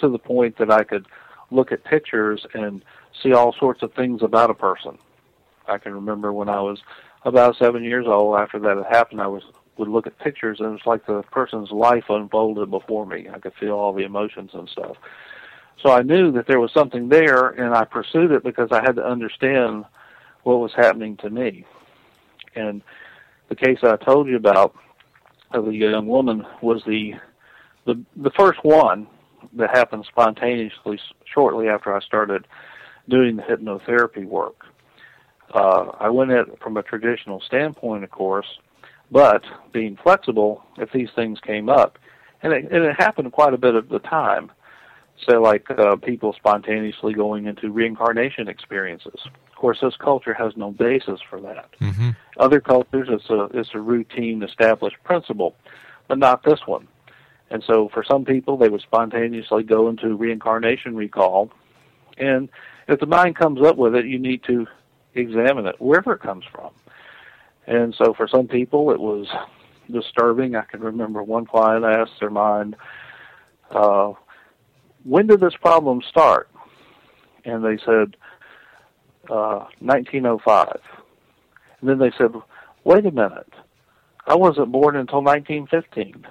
to 0.00 0.08
the 0.08 0.18
point 0.18 0.58
that 0.58 0.70
I 0.70 0.84
could 0.84 1.06
look 1.50 1.72
at 1.72 1.82
pictures 1.82 2.46
and 2.54 2.84
see 3.20 3.32
all 3.32 3.52
sorts 3.58 3.82
of 3.82 3.92
things 3.94 4.22
about 4.22 4.50
a 4.50 4.54
person. 4.54 4.96
I 5.66 5.78
can 5.78 5.92
remember 5.92 6.32
when 6.32 6.48
I 6.48 6.60
was 6.60 6.78
about 7.24 7.56
seven 7.56 7.84
years 7.84 8.06
old. 8.06 8.38
After 8.38 8.58
that 8.60 8.76
had 8.76 8.86
happened, 8.86 9.20
I 9.20 9.26
was 9.26 9.42
would 9.76 9.88
look 9.88 10.06
at 10.06 10.18
pictures 10.18 10.58
and 10.60 10.76
it's 10.76 10.86
like 10.86 11.06
the 11.06 11.22
person's 11.30 11.70
life 11.70 12.04
unfolded 12.10 12.70
before 12.70 13.06
me. 13.06 13.28
I 13.32 13.38
could 13.38 13.54
feel 13.58 13.72
all 13.72 13.94
the 13.94 14.04
emotions 14.04 14.50
and 14.52 14.68
stuff. 14.68 14.96
So 15.82 15.90
I 15.90 16.02
knew 16.02 16.30
that 16.32 16.46
there 16.46 16.60
was 16.60 16.70
something 16.72 17.08
there, 17.08 17.48
and 17.48 17.74
I 17.74 17.84
pursued 17.84 18.30
it 18.32 18.44
because 18.44 18.68
I 18.70 18.82
had 18.82 18.96
to 18.96 19.04
understand 19.04 19.86
what 20.42 20.60
was 20.60 20.72
happening 20.76 21.16
to 21.18 21.30
me. 21.30 21.64
And 22.54 22.82
the 23.48 23.56
case 23.56 23.78
I 23.82 23.96
told 23.96 24.28
you 24.28 24.36
about 24.36 24.74
of 25.52 25.64
the 25.64 25.72
young 25.72 26.06
woman 26.06 26.46
was 26.62 26.82
the 26.86 27.14
the 27.86 28.00
the 28.16 28.30
first 28.38 28.62
one 28.62 29.06
that 29.54 29.70
happened 29.70 30.04
spontaneously 30.08 31.00
shortly 31.32 31.68
after 31.68 31.94
I 31.94 32.00
started 32.00 32.46
doing 33.08 33.36
the 33.36 33.42
hypnotherapy 33.42 34.26
work. 34.26 34.66
Uh, 35.52 35.90
I 35.98 36.08
went 36.10 36.30
at 36.30 36.48
it 36.48 36.58
from 36.62 36.76
a 36.76 36.82
traditional 36.82 37.40
standpoint, 37.40 38.04
of 38.04 38.10
course, 38.10 38.46
but 39.10 39.42
being 39.72 39.98
flexible 40.02 40.62
if 40.78 40.92
these 40.92 41.08
things 41.14 41.40
came 41.40 41.68
up, 41.68 41.98
and 42.42 42.52
it, 42.52 42.70
and 42.70 42.84
it 42.84 42.96
happened 42.98 43.32
quite 43.32 43.54
a 43.54 43.58
bit 43.58 43.74
of 43.74 43.88
the 43.88 43.98
time. 43.98 44.52
Say, 45.28 45.36
like 45.36 45.70
uh, 45.70 45.96
people 45.96 46.32
spontaneously 46.32 47.12
going 47.12 47.46
into 47.46 47.70
reincarnation 47.70 48.48
experiences. 48.48 49.20
Of 49.26 49.54
course, 49.54 49.78
this 49.82 49.96
culture 49.96 50.32
has 50.32 50.56
no 50.56 50.70
basis 50.70 51.20
for 51.28 51.38
that. 51.42 51.68
Mm-hmm. 51.78 52.10
Other 52.38 52.58
cultures, 52.60 53.08
it's 53.10 53.28
a 53.28 53.48
it's 53.52 53.74
a 53.74 53.80
routine, 53.80 54.42
established 54.42 54.96
principle, 55.04 55.56
but 56.08 56.18
not 56.18 56.42
this 56.42 56.60
one. 56.64 56.88
And 57.50 57.62
so, 57.66 57.90
for 57.92 58.02
some 58.02 58.24
people, 58.24 58.56
they 58.56 58.70
would 58.70 58.80
spontaneously 58.80 59.64
go 59.64 59.88
into 59.88 60.16
reincarnation 60.16 60.96
recall, 60.96 61.50
and 62.16 62.48
if 62.88 63.00
the 63.00 63.06
mind 63.06 63.36
comes 63.36 63.60
up 63.60 63.76
with 63.76 63.94
it, 63.94 64.06
you 64.06 64.18
need 64.18 64.42
to 64.44 64.66
examine 65.14 65.66
it 65.66 65.80
wherever 65.80 66.12
it 66.12 66.20
comes 66.20 66.44
from. 66.50 66.70
And 67.66 67.94
so, 67.96 68.14
for 68.14 68.26
some 68.26 68.48
people, 68.48 68.90
it 68.90 69.00
was 69.00 69.26
disturbing. 69.90 70.56
I 70.56 70.62
can 70.62 70.80
remember 70.80 71.22
one 71.22 71.46
client 71.46 71.84
asked 71.84 72.18
their 72.20 72.30
mind, 72.30 72.76
uh, 73.70 74.12
"When 75.04 75.26
did 75.26 75.40
this 75.40 75.56
problem 75.56 76.02
start?" 76.02 76.48
And 77.44 77.64
they 77.64 77.78
said, 77.84 78.16
uh, 79.28 79.66
"1905." 79.80 80.80
And 81.80 81.88
then 81.88 81.98
they 81.98 82.10
said, 82.16 82.34
wait 82.84 83.06
a 83.06 83.10
minute, 83.10 83.52
I 84.26 84.34
wasn't 84.34 84.72
born 84.72 84.96
until 84.96 85.22
1915. 85.22 86.26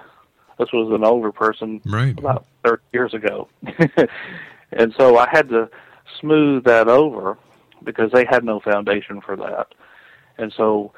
This 0.58 0.72
was 0.72 0.92
an 0.94 1.04
older 1.04 1.32
person 1.32 1.80
Right. 1.86 2.16
about 2.18 2.44
30 2.64 2.82
years 2.92 3.14
ago. 3.14 3.48
and 4.72 4.94
so 4.98 5.16
I 5.18 5.28
had 5.30 5.48
to 5.50 5.70
smooth 6.20 6.64
that 6.64 6.88
over 6.88 7.38
because 7.84 8.10
they 8.12 8.24
had 8.28 8.44
no 8.44 8.60
foundation 8.60 9.20
for 9.20 9.36
that. 9.36 9.68
And 10.38 10.52
so 10.56 10.92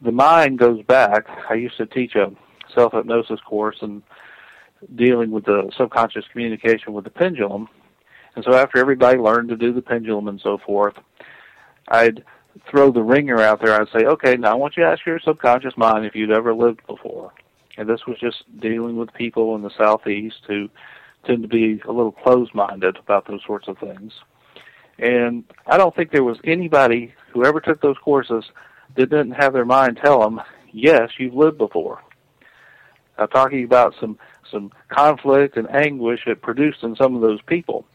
the 0.00 0.12
mind 0.12 0.58
goes 0.58 0.82
back. 0.84 1.26
I 1.48 1.54
used 1.54 1.76
to 1.78 1.86
teach 1.86 2.14
a 2.14 2.32
self 2.74 2.92
hypnosis 2.92 3.40
course 3.40 3.78
and 3.80 4.02
dealing 4.96 5.30
with 5.30 5.44
the 5.44 5.70
subconscious 5.76 6.24
communication 6.32 6.92
with 6.92 7.04
the 7.04 7.10
pendulum. 7.10 7.68
And 8.34 8.44
so 8.44 8.54
after 8.54 8.78
everybody 8.78 9.18
learned 9.18 9.50
to 9.50 9.56
do 9.56 9.72
the 9.72 9.82
pendulum 9.82 10.28
and 10.28 10.40
so 10.40 10.58
forth, 10.58 10.94
I'd 11.88 12.24
throw 12.70 12.90
the 12.90 13.02
ringer 13.02 13.40
out 13.40 13.60
there. 13.62 13.80
I'd 13.80 13.88
say, 13.88 14.06
okay, 14.06 14.36
now 14.36 14.52
I 14.52 14.54
want 14.54 14.76
you 14.76 14.82
to 14.82 14.88
ask 14.88 15.04
your 15.06 15.20
subconscious 15.20 15.76
mind 15.76 16.04
if 16.04 16.14
you'd 16.14 16.32
ever 16.32 16.54
lived 16.54 16.80
before. 16.86 17.32
And 17.76 17.88
this 17.88 18.06
was 18.06 18.18
just 18.18 18.44
dealing 18.60 18.96
with 18.96 19.12
people 19.14 19.54
in 19.54 19.62
the 19.62 19.70
southeast 19.76 20.42
who 20.46 20.68
tend 21.24 21.42
to 21.42 21.48
be 21.48 21.80
a 21.86 21.92
little 21.92 22.12
closed-minded 22.12 22.98
about 22.98 23.26
those 23.26 23.40
sorts 23.46 23.68
of 23.68 23.78
things. 23.78 24.12
And 24.98 25.44
I 25.66 25.76
don't 25.76 25.94
think 25.94 26.10
there 26.10 26.24
was 26.24 26.38
anybody 26.44 27.14
who 27.32 27.44
ever 27.44 27.60
took 27.60 27.80
those 27.80 27.98
courses 27.98 28.44
that 28.96 29.10
didn't 29.10 29.32
have 29.32 29.52
their 29.52 29.64
mind 29.64 29.98
tell 30.02 30.20
them, 30.20 30.40
yes, 30.72 31.10
you've 31.18 31.34
lived 31.34 31.58
before. 31.58 32.02
Now, 33.18 33.26
talking 33.26 33.64
about 33.64 33.94
some 34.00 34.18
some 34.50 34.70
conflict 34.88 35.56
and 35.56 35.70
anguish 35.70 36.26
it 36.26 36.42
produced 36.42 36.82
in 36.82 36.94
some 36.96 37.14
of 37.14 37.22
those 37.22 37.40
people. 37.42 37.86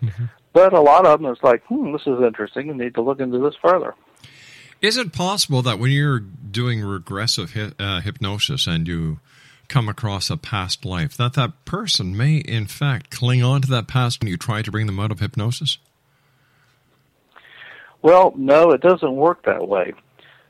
But 0.54 0.74
a 0.74 0.82
lot 0.82 1.06
of 1.06 1.22
them, 1.22 1.32
it's 1.32 1.44
like, 1.44 1.64
hmm, 1.66 1.92
this 1.92 2.02
is 2.08 2.20
interesting. 2.20 2.72
I 2.72 2.74
need 2.74 2.96
to 2.96 3.02
look 3.02 3.20
into 3.20 3.38
this 3.38 3.54
further. 3.62 3.94
Is 4.82 4.98
it 4.98 5.14
possible 5.14 5.62
that 5.64 5.78
when 5.78 5.92
you're 5.92 6.20
doing 6.20 6.82
regressive 6.82 7.54
hy- 7.54 7.74
uh, 7.78 8.02
hypnosis 8.02 8.66
and 8.68 8.88
you 8.88 9.20
come 9.68 9.90
across 9.90 10.30
a 10.30 10.38
past 10.38 10.86
life, 10.86 11.16
that 11.18 11.34
that 11.34 11.66
person 11.66 12.16
may 12.16 12.38
in 12.38 12.66
fact 12.68 13.12
cling 13.12 13.44
on 13.44 13.62
to 13.62 13.68
that 13.70 13.88
past 13.88 14.22
when 14.22 14.30
you 14.30 14.38
try 14.38 14.62
to 14.62 14.72
bring 14.72 14.88
them 14.88 15.00
out 15.00 15.12
of 15.12 15.20
hypnosis? 15.20 15.78
Well, 18.02 18.34
no, 18.36 18.72
it 18.72 18.82
doesn't 18.82 19.16
work 19.16 19.44
that 19.46 19.68
way. 19.68 19.94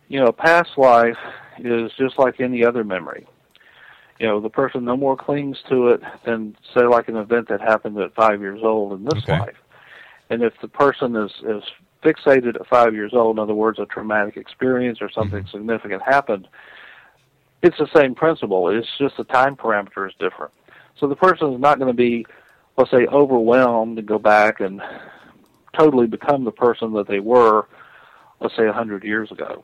You 0.08 0.20
know, 0.20 0.32
past 0.32 0.78
life 0.78 1.18
is 1.60 1.92
just 1.98 2.18
like 2.18 2.40
any 2.40 2.64
other 2.64 2.84
memory. 2.84 3.26
You 4.20 4.28
know, 4.28 4.40
the 4.40 4.50
person 4.50 4.84
no 4.84 4.98
more 4.98 5.16
clings 5.16 5.58
to 5.70 5.90
it 5.90 6.02
than, 6.26 6.56
say, 6.74 6.86
like 6.86 7.08
an 7.08 7.18
event 7.18 7.50
that 7.50 7.62
happened 7.62 7.98
at 8.00 8.16
five 8.16 8.42
years 8.42 8.62
old 8.64 8.94
in 8.94 9.06
this 9.06 9.24
Okay. 9.24 9.40
life. 9.40 9.58
And 10.30 10.42
if 10.42 10.54
the 10.62 10.68
person 10.68 11.16
is, 11.16 11.32
is 11.44 11.64
fixated 12.04 12.56
at 12.56 12.68
five 12.68 12.94
years 12.94 13.14
old, 13.14 13.38
in 13.38 13.40
other 13.40 13.54
words, 13.54 13.80
a 13.80 13.86
traumatic 13.86 14.38
experience 14.38 15.02
or 15.02 15.10
something 15.10 15.44
mm-hmm. 15.44 15.58
significant 15.58 16.02
happened, 16.02 16.48
it's 17.62 17.78
the 17.78 17.88
same 17.96 18.16
principle. 18.16 18.70
It's 18.70 18.88
just 18.98 19.18
the 19.18 19.24
time 19.24 19.56
parameter 19.56 20.08
is 20.08 20.14
different. 20.20 20.52
So 21.00 21.08
the 21.08 21.16
person 21.16 21.54
is 21.54 21.60
not 21.60 21.80
going 21.80 21.92
to 21.92 21.98
be, 21.98 22.26
let's 22.78 22.92
say, 22.92 23.06
overwhelmed 23.08 24.00
and 24.00 24.08
go 24.08 24.20
back 24.20 24.60
and 24.60 24.82
totally 25.78 26.08
become 26.08 26.44
the 26.44 26.52
person 26.52 26.94
that 26.94 27.08
they 27.08 27.20
were, 27.20 27.68
let's 28.40 28.56
say, 28.56 28.68
a 28.68 28.74
hundred 28.74 29.04
years 29.04 29.32
ago. 29.32 29.64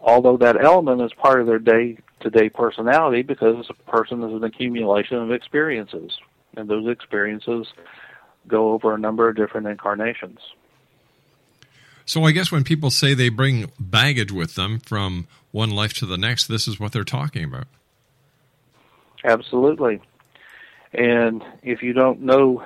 Although 0.00 0.36
that 0.38 0.62
element 0.62 1.00
is 1.00 1.12
part 1.12 1.40
of 1.40 1.46
their 1.46 1.60
day-to-day 1.60 2.50
personality 2.50 3.22
because 3.22 3.70
a 3.70 3.90
person 3.90 4.22
is 4.22 4.32
an 4.32 4.42
accumulation 4.42 5.16
of 5.16 5.30
experiences, 5.30 6.12
and 6.56 6.68
those 6.68 6.88
experiences 6.88 7.68
go 8.48 8.72
over 8.72 8.94
a 8.94 8.98
number 8.98 9.28
of 9.28 9.36
different 9.36 9.68
incarnations. 9.68 10.40
So 12.04 12.24
I 12.24 12.32
guess 12.32 12.50
when 12.50 12.64
people 12.64 12.90
say 12.90 13.14
they 13.14 13.28
bring 13.28 13.70
baggage 13.78 14.32
with 14.32 14.56
them 14.56 14.80
from 14.80 15.28
one 15.52 15.70
life 15.70 15.92
to 15.94 16.06
the 16.06 16.18
next, 16.18 16.48
this 16.48 16.66
is 16.66 16.80
what 16.80 16.92
they're 16.92 17.04
talking 17.04 17.44
about. 17.44 17.68
Absolutely. 19.24 20.00
And 20.92 21.44
if 21.62 21.80
you 21.82 21.92
don't 21.92 22.22
know 22.22 22.64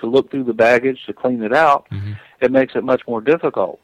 to 0.00 0.06
look 0.06 0.30
through 0.30 0.44
the 0.44 0.54
baggage 0.54 1.04
to 1.06 1.12
clean 1.12 1.42
it 1.42 1.52
out, 1.52 1.86
Mm-hmm. 1.90 2.12
it 2.40 2.50
makes 2.52 2.74
it 2.76 2.84
much 2.84 3.02
more 3.06 3.20
difficult. 3.20 3.80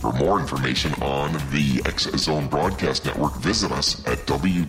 For 0.00 0.12
more 0.14 0.40
information 0.40 0.94
on 1.02 1.32
the 1.50 1.82
X 1.84 2.04
Zone 2.16 2.48
Broadcast 2.48 3.04
Network, 3.04 3.36
visit 3.36 3.70
us 3.70 4.02
at 4.06 4.16
www.xzbn.net. 4.20 4.60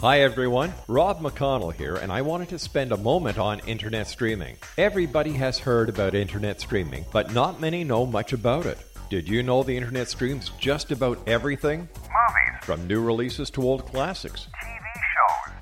Hi 0.00 0.20
everyone, 0.20 0.72
Rob 0.88 1.20
McConnell 1.20 1.74
here, 1.74 1.96
and 1.96 2.10
I 2.10 2.22
wanted 2.22 2.48
to 2.48 2.58
spend 2.58 2.92
a 2.92 2.96
moment 2.96 3.36
on 3.36 3.60
internet 3.66 4.06
streaming. 4.06 4.56
Everybody 4.78 5.32
has 5.32 5.58
heard 5.58 5.90
about 5.90 6.14
internet 6.14 6.58
streaming, 6.58 7.04
but 7.12 7.34
not 7.34 7.60
many 7.60 7.84
know 7.84 8.06
much 8.06 8.32
about 8.32 8.64
it. 8.64 8.78
Did 9.10 9.28
you 9.28 9.42
know 9.42 9.62
the 9.62 9.76
internet 9.76 10.08
streams 10.08 10.50
just 10.58 10.90
about 10.90 11.18
everything? 11.28 11.80
Movies. 11.80 12.62
From 12.62 12.86
new 12.86 13.02
releases 13.02 13.50
to 13.50 13.60
old 13.62 13.84
classics. 13.84 14.48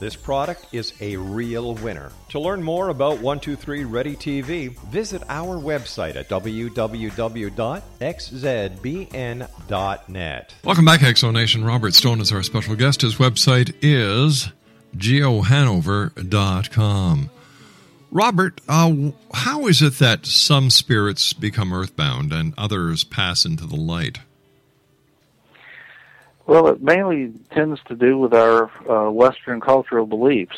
this 0.00 0.16
product 0.16 0.66
is 0.72 0.92
a 1.00 1.16
real 1.16 1.76
winner. 1.76 2.10
To 2.30 2.40
learn 2.40 2.60
more 2.62 2.88
about 2.88 3.20
123 3.20 3.84
Ready 3.84 4.16
TV, 4.16 4.76
visit 4.90 5.22
our 5.28 5.56
website 5.56 6.16
at 6.16 6.28
www.xzbn.net. 6.28 7.52
Welcome 10.64 10.84
back, 10.84 11.00
Exo 11.00 11.32
Nation. 11.32 11.64
Robert 11.64 11.94
Stone 11.94 12.20
is 12.20 12.32
our 12.32 12.42
special 12.42 12.76
guest. 12.76 13.00
His 13.02 13.14
website 13.16 13.74
is 13.82 14.50
geohanover.com. 14.96 17.30
Robert, 18.10 18.60
uh, 18.68 18.92
how 19.32 19.66
is 19.66 19.80
it 19.80 19.98
that 19.98 20.26
some 20.26 20.68
spirits 20.68 21.32
become 21.32 21.72
earthbound 21.72 22.30
and 22.32 22.52
others 22.58 23.04
pass 23.04 23.46
into 23.46 23.64
the 23.66 23.76
light? 23.76 24.18
Well, 26.46 26.66
it 26.68 26.82
mainly 26.82 27.32
tends 27.52 27.80
to 27.86 27.94
do 27.94 28.18
with 28.18 28.34
our 28.34 28.70
uh, 28.90 29.10
Western 29.10 29.60
cultural 29.60 30.06
beliefs. 30.06 30.56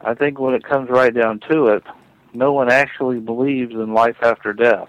I 0.00 0.14
think 0.14 0.38
when 0.38 0.54
it 0.54 0.64
comes 0.64 0.88
right 0.88 1.14
down 1.14 1.40
to 1.50 1.66
it, 1.66 1.82
no 2.32 2.52
one 2.52 2.70
actually 2.70 3.18
believes 3.18 3.72
in 3.72 3.92
life 3.92 4.16
after 4.22 4.52
death. 4.52 4.88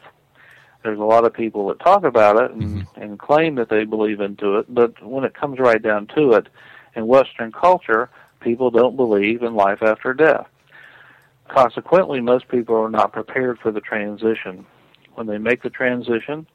There's 0.84 1.00
a 1.00 1.04
lot 1.04 1.26
of 1.26 1.34
people 1.34 1.67
that 1.67 1.80
talk 1.80 2.04
about 2.04 2.41
it 2.44 2.52
and, 2.52 2.63
mm-hmm. 2.63 3.02
and 3.02 3.20
claim 3.20 3.56
that 3.56 3.70
they 3.70 3.84
believe 3.84 4.22
into 4.22 4.58
it, 4.58 4.74
but 4.74 5.02
when 5.04 5.24
it 5.24 5.34
comes 5.34 5.60
right 5.60 5.82
down 5.82 6.08
to 6.15 6.34
it, 6.34 6.48
in 6.96 7.08
Western 7.08 7.52
culture, 7.52 8.10
people 8.39 8.72
don't 8.72 8.96
believe 8.96 9.44
in 9.44 9.56
life 9.56 9.82
after 9.82 10.13
death. 10.13 10.48
Consequently, 11.48 12.22
most 12.22 12.48
people 12.48 12.76
are 12.76 12.89
not 12.89 13.13
prepared 13.13 13.60
for 13.60 13.72
the 13.72 13.82
transition. 13.82 14.65
When 15.15 15.28
they 15.28 15.38
make 15.38 15.62
the 15.62 15.70
transition, 15.70 16.48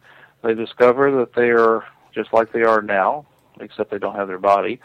they 0.42 0.54
discover 0.54 1.10
that 1.18 1.34
they 1.34 1.50
are 1.50 1.84
just 2.16 2.32
like 2.32 2.50
they 2.50 2.62
are 2.62 2.82
now, 2.82 3.26
except 3.60 3.90
they 3.90 3.98
don't 3.98 4.16
have 4.16 4.26
their 4.26 4.38
body. 4.38 4.80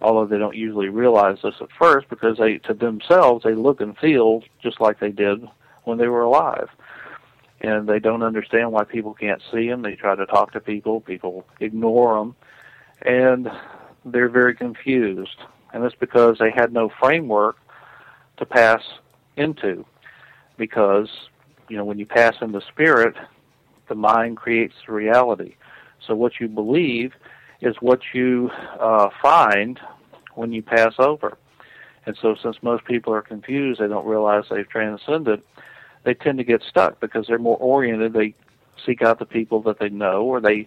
Although 0.00 0.26
they 0.26 0.38
don't 0.38 0.56
usually 0.56 0.88
realize 0.88 1.38
this 1.42 1.56
at 1.60 1.68
first 1.78 2.08
because 2.08 2.38
they, 2.38 2.58
to 2.58 2.72
themselves, 2.72 3.44
they 3.44 3.54
look 3.54 3.80
and 3.80 3.98
feel 3.98 4.42
just 4.62 4.80
like 4.80 4.98
they 4.98 5.10
did 5.10 5.46
when 5.84 5.98
they 5.98 6.08
were 6.08 6.22
alive. 6.22 6.70
And 7.60 7.88
they 7.88 7.98
don't 7.98 8.22
understand 8.22 8.72
why 8.72 8.84
people 8.84 9.14
can't 9.14 9.42
see 9.52 9.68
them. 9.68 9.82
They 9.82 9.94
try 9.94 10.16
to 10.16 10.26
talk 10.26 10.52
to 10.52 10.60
people. 10.60 11.00
People 11.00 11.44
ignore 11.60 12.18
them. 12.18 12.36
And 13.02 13.50
they're 14.04 14.28
very 14.28 14.54
confused. 14.54 15.36
And 15.72 15.84
it's 15.84 15.94
because 15.94 16.38
they 16.38 16.50
had 16.50 16.72
no 16.72 16.88
framework 16.88 17.58
to 18.38 18.46
pass 18.46 18.82
into. 19.36 19.84
Because, 20.56 21.08
you 21.68 21.76
know, 21.76 21.84
when 21.84 21.98
you 21.98 22.06
pass 22.06 22.34
into 22.40 22.60
spirit, 22.62 23.14
the 23.88 23.94
mind 23.94 24.36
creates 24.36 24.88
reality. 24.88 25.54
So 26.06 26.14
what 26.14 26.40
you 26.40 26.48
believe 26.48 27.12
is 27.60 27.76
what 27.80 28.00
you 28.12 28.50
uh, 28.80 29.08
find 29.20 29.80
when 30.34 30.52
you 30.52 30.62
pass 30.62 30.94
over. 30.98 31.36
And 32.06 32.16
so 32.20 32.34
since 32.42 32.56
most 32.62 32.84
people 32.84 33.14
are 33.14 33.22
confused, 33.22 33.80
they 33.80 33.86
don't 33.86 34.06
realize 34.06 34.44
they've 34.50 34.68
transcended, 34.68 35.42
they 36.04 36.14
tend 36.14 36.38
to 36.38 36.44
get 36.44 36.62
stuck 36.62 36.98
because 37.00 37.26
they're 37.26 37.38
more 37.38 37.56
oriented. 37.58 38.12
They 38.12 38.34
seek 38.84 39.02
out 39.02 39.20
the 39.20 39.26
people 39.26 39.62
that 39.62 39.78
they 39.78 39.88
know 39.88 40.22
or 40.22 40.40
they 40.40 40.66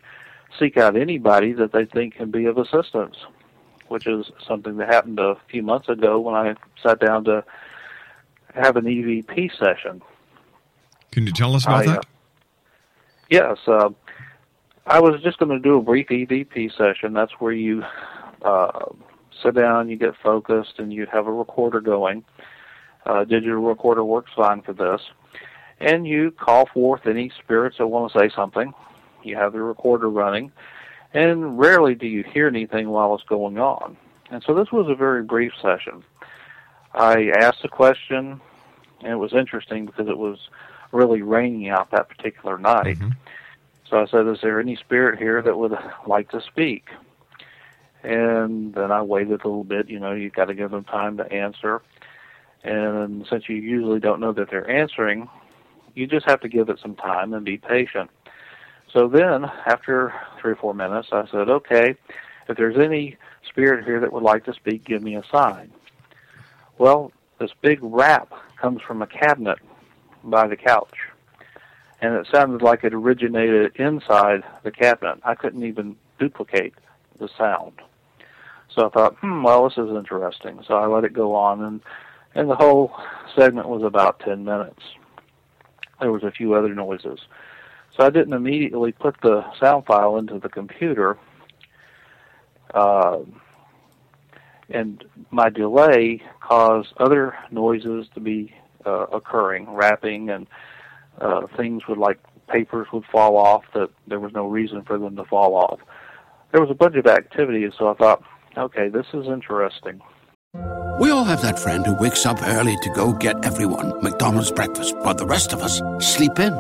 seek 0.57 0.77
out 0.77 0.95
anybody 0.95 1.51
that 1.53 1.73
they 1.73 1.85
think 1.85 2.15
can 2.15 2.31
be 2.31 2.45
of 2.45 2.57
assistance, 2.57 3.17
which 3.89 4.07
is 4.07 4.31
something 4.47 4.77
that 4.77 4.87
happened 4.87 5.19
a 5.19 5.35
few 5.49 5.61
months 5.61 5.89
ago 5.89 6.19
when 6.19 6.35
I 6.35 6.55
sat 6.81 6.99
down 6.99 7.25
to 7.25 7.43
have 8.53 8.77
an 8.77 8.85
EVP 8.85 9.57
session. 9.57 10.01
Can 11.11 11.25
you 11.25 11.33
tell 11.33 11.55
us 11.55 11.65
about 11.65 11.83
I, 11.83 11.85
that? 11.87 11.99
Uh, 11.99 12.01
yes. 13.29 13.57
Uh, 13.67 13.89
I 14.87 14.99
was 14.99 15.19
just 15.23 15.39
going 15.39 15.49
to 15.49 15.59
do 15.59 15.77
a 15.77 15.81
brief 15.81 16.07
EVP 16.09 16.77
session. 16.77 17.13
That's 17.13 17.31
where 17.39 17.51
you 17.51 17.83
uh, 18.43 18.85
sit 19.41 19.55
down, 19.55 19.89
you 19.89 19.95
get 19.95 20.13
focused, 20.21 20.75
and 20.77 20.93
you 20.93 21.07
have 21.11 21.25
a 21.25 21.31
recorder 21.31 21.81
going. 21.81 22.23
Uh, 23.03 23.23
digital 23.23 23.63
recorder 23.63 24.03
works 24.03 24.31
fine 24.35 24.61
for 24.61 24.73
this. 24.73 25.01
And 25.79 26.05
you 26.07 26.31
call 26.31 26.67
forth 26.67 27.07
any 27.07 27.31
spirits 27.43 27.77
that 27.79 27.87
want 27.87 28.13
to 28.13 28.19
say 28.19 28.29
something. 28.35 28.73
You 29.23 29.35
have 29.37 29.53
the 29.53 29.61
recorder 29.61 30.09
running. 30.09 30.51
And 31.13 31.57
rarely 31.57 31.95
do 31.95 32.05
you 32.05 32.23
hear 32.23 32.47
anything 32.47 32.89
while 32.89 33.15
it's 33.15 33.23
going 33.23 33.57
on. 33.57 33.97
And 34.29 34.43
so 34.45 34.53
this 34.53 34.71
was 34.71 34.87
a 34.87 34.95
very 34.95 35.23
brief 35.23 35.53
session. 35.61 36.03
I 36.93 37.31
asked 37.37 37.63
a 37.63 37.69
question, 37.69 38.39
and 39.01 39.11
it 39.11 39.17
was 39.17 39.33
interesting 39.33 39.87
because 39.87 40.07
it 40.07 40.17
was 40.17 40.37
really 40.91 41.23
raining 41.23 41.69
out 41.69 41.89
that 41.91 42.07
particular 42.07 42.57
night. 42.59 42.97
So 43.89 43.97
I 43.97 44.07
said, 44.07 44.27
"Is 44.27 44.39
there 44.41 44.59
any 44.59 44.75
spirit 44.75 45.19
here 45.19 45.41
that 45.41 45.57
would 45.57 45.77
like 46.07 46.29
to 46.31 46.41
speak?" 46.41 46.89
And 48.03 48.73
then 48.73 48.91
I 48.91 49.01
waited 49.01 49.43
a 49.43 49.47
little 49.47 49.63
bit. 49.63 49.89
You 49.89 49.99
know, 49.99 50.11
you've 50.13 50.33
got 50.33 50.45
to 50.45 50.53
give 50.53 50.71
them 50.71 50.83
time 50.83 51.17
to 51.17 51.31
answer. 51.31 51.81
And 52.63 53.25
since 53.29 53.47
you 53.47 53.55
usually 53.55 53.99
don't 53.99 54.19
know 54.19 54.33
that 54.33 54.49
they're 54.49 54.69
answering, 54.69 55.29
you 55.93 56.07
just 56.07 56.25
have 56.27 56.41
to 56.41 56.49
give 56.49 56.69
it 56.69 56.79
some 56.79 56.95
time 56.95 57.33
and 57.33 57.45
be 57.45 57.57
patient. 57.57 58.09
So 58.91 59.07
then, 59.07 59.45
after 59.65 60.13
three 60.39 60.53
or 60.53 60.55
four 60.55 60.73
minutes, 60.73 61.09
I 61.11 61.27
said, 61.27 61.49
"Okay, 61.49 61.95
if 62.47 62.57
there's 62.57 62.77
any 62.77 63.17
spirit 63.47 63.85
here 63.85 63.99
that 63.99 64.11
would 64.13 64.23
like 64.23 64.45
to 64.45 64.53
speak, 64.53 64.83
give 64.83 65.03
me 65.03 65.15
a 65.15 65.23
sign." 65.31 65.71
Well, 66.77 67.11
this 67.39 67.51
big 67.61 67.79
rap 67.81 68.31
comes 68.57 68.81
from 68.81 69.01
a 69.01 69.07
cabinet 69.07 69.59
by 70.23 70.47
the 70.47 70.55
couch, 70.55 70.97
and 72.01 72.13
it 72.13 72.27
sounded 72.33 72.61
like 72.61 72.83
it 72.83 72.93
originated 72.93 73.75
inside 73.77 74.43
the 74.63 74.71
cabinet. 74.71 75.19
I 75.23 75.35
couldn't 75.35 75.63
even 75.63 75.95
duplicate 76.19 76.73
the 77.19 77.29
sound. 77.37 77.73
So 78.73 78.87
I 78.87 78.89
thought, 78.89 79.15
hmm, 79.17 79.43
well, 79.43 79.67
this 79.69 79.77
is 79.77 79.89
interesting. 79.91 80.61
So 80.67 80.75
I 80.75 80.87
let 80.87 81.03
it 81.03 81.13
go 81.13 81.35
on, 81.35 81.63
and 81.63 81.81
and 82.33 82.49
the 82.49 82.55
whole 82.55 82.93
segment 83.35 83.69
was 83.69 83.83
about 83.83 84.19
ten 84.19 84.43
minutes. 84.43 84.81
There 86.01 86.11
was 86.11 86.23
a 86.23 86.31
few 86.31 86.53
other 86.53 86.73
noises. 86.73 87.19
So 87.95 88.05
I 88.05 88.09
didn't 88.09 88.33
immediately 88.33 88.91
put 88.91 89.15
the 89.21 89.45
sound 89.59 89.85
file 89.85 90.17
into 90.17 90.39
the 90.39 90.49
computer. 90.49 91.17
Uh, 92.73 93.19
and 94.69 95.05
my 95.31 95.49
delay 95.49 96.21
caused 96.41 96.89
other 96.97 97.35
noises 97.51 98.07
to 98.13 98.19
be 98.19 98.53
uh, 98.85 99.05
occurring, 99.13 99.69
rapping, 99.69 100.29
and 100.29 100.47
uh, 101.21 101.47
things 101.55 101.83
would 101.87 101.97
like 101.97 102.19
papers 102.47 102.87
would 102.93 103.05
fall 103.11 103.37
off 103.37 103.63
that 103.73 103.89
there 104.07 104.19
was 104.19 104.31
no 104.33 104.47
reason 104.47 104.83
for 104.83 104.97
them 104.97 105.15
to 105.15 105.25
fall 105.25 105.55
off. 105.55 105.79
There 106.51 106.61
was 106.61 106.69
a 106.69 106.75
bunch 106.75 106.95
of 106.95 107.07
activity, 107.07 107.67
so 107.77 107.89
I 107.89 107.93
thought, 107.95 108.23
okay, 108.57 108.87
this 108.89 109.07
is 109.13 109.27
interesting. 109.27 110.01
We 110.99 111.11
all 111.11 111.25
have 111.25 111.41
that 111.41 111.59
friend 111.59 111.85
who 111.85 111.95
wakes 111.95 112.25
up 112.25 112.41
early 112.41 112.77
to 112.81 112.89
go 112.91 113.11
get 113.11 113.43
everyone 113.43 114.01
McDonald's 114.01 114.51
breakfast, 114.51 114.95
while 114.97 115.15
the 115.15 115.25
rest 115.25 115.51
of 115.51 115.61
us 115.61 115.81
sleep 115.99 116.39
in. 116.39 116.53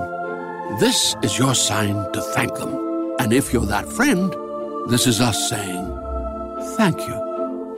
This 0.79 1.15
is 1.23 1.39
your 1.39 1.55
sign 1.55 2.11
to 2.11 2.21
thank 2.21 2.55
them. 2.55 3.15
And 3.19 3.31
if 3.31 3.53
you're 3.53 3.65
that 3.67 3.87
friend, 3.87 4.35
this 4.89 5.07
is 5.07 5.21
us 5.21 5.49
saying 5.49 5.85
thank 6.75 6.99
you. 7.07 7.24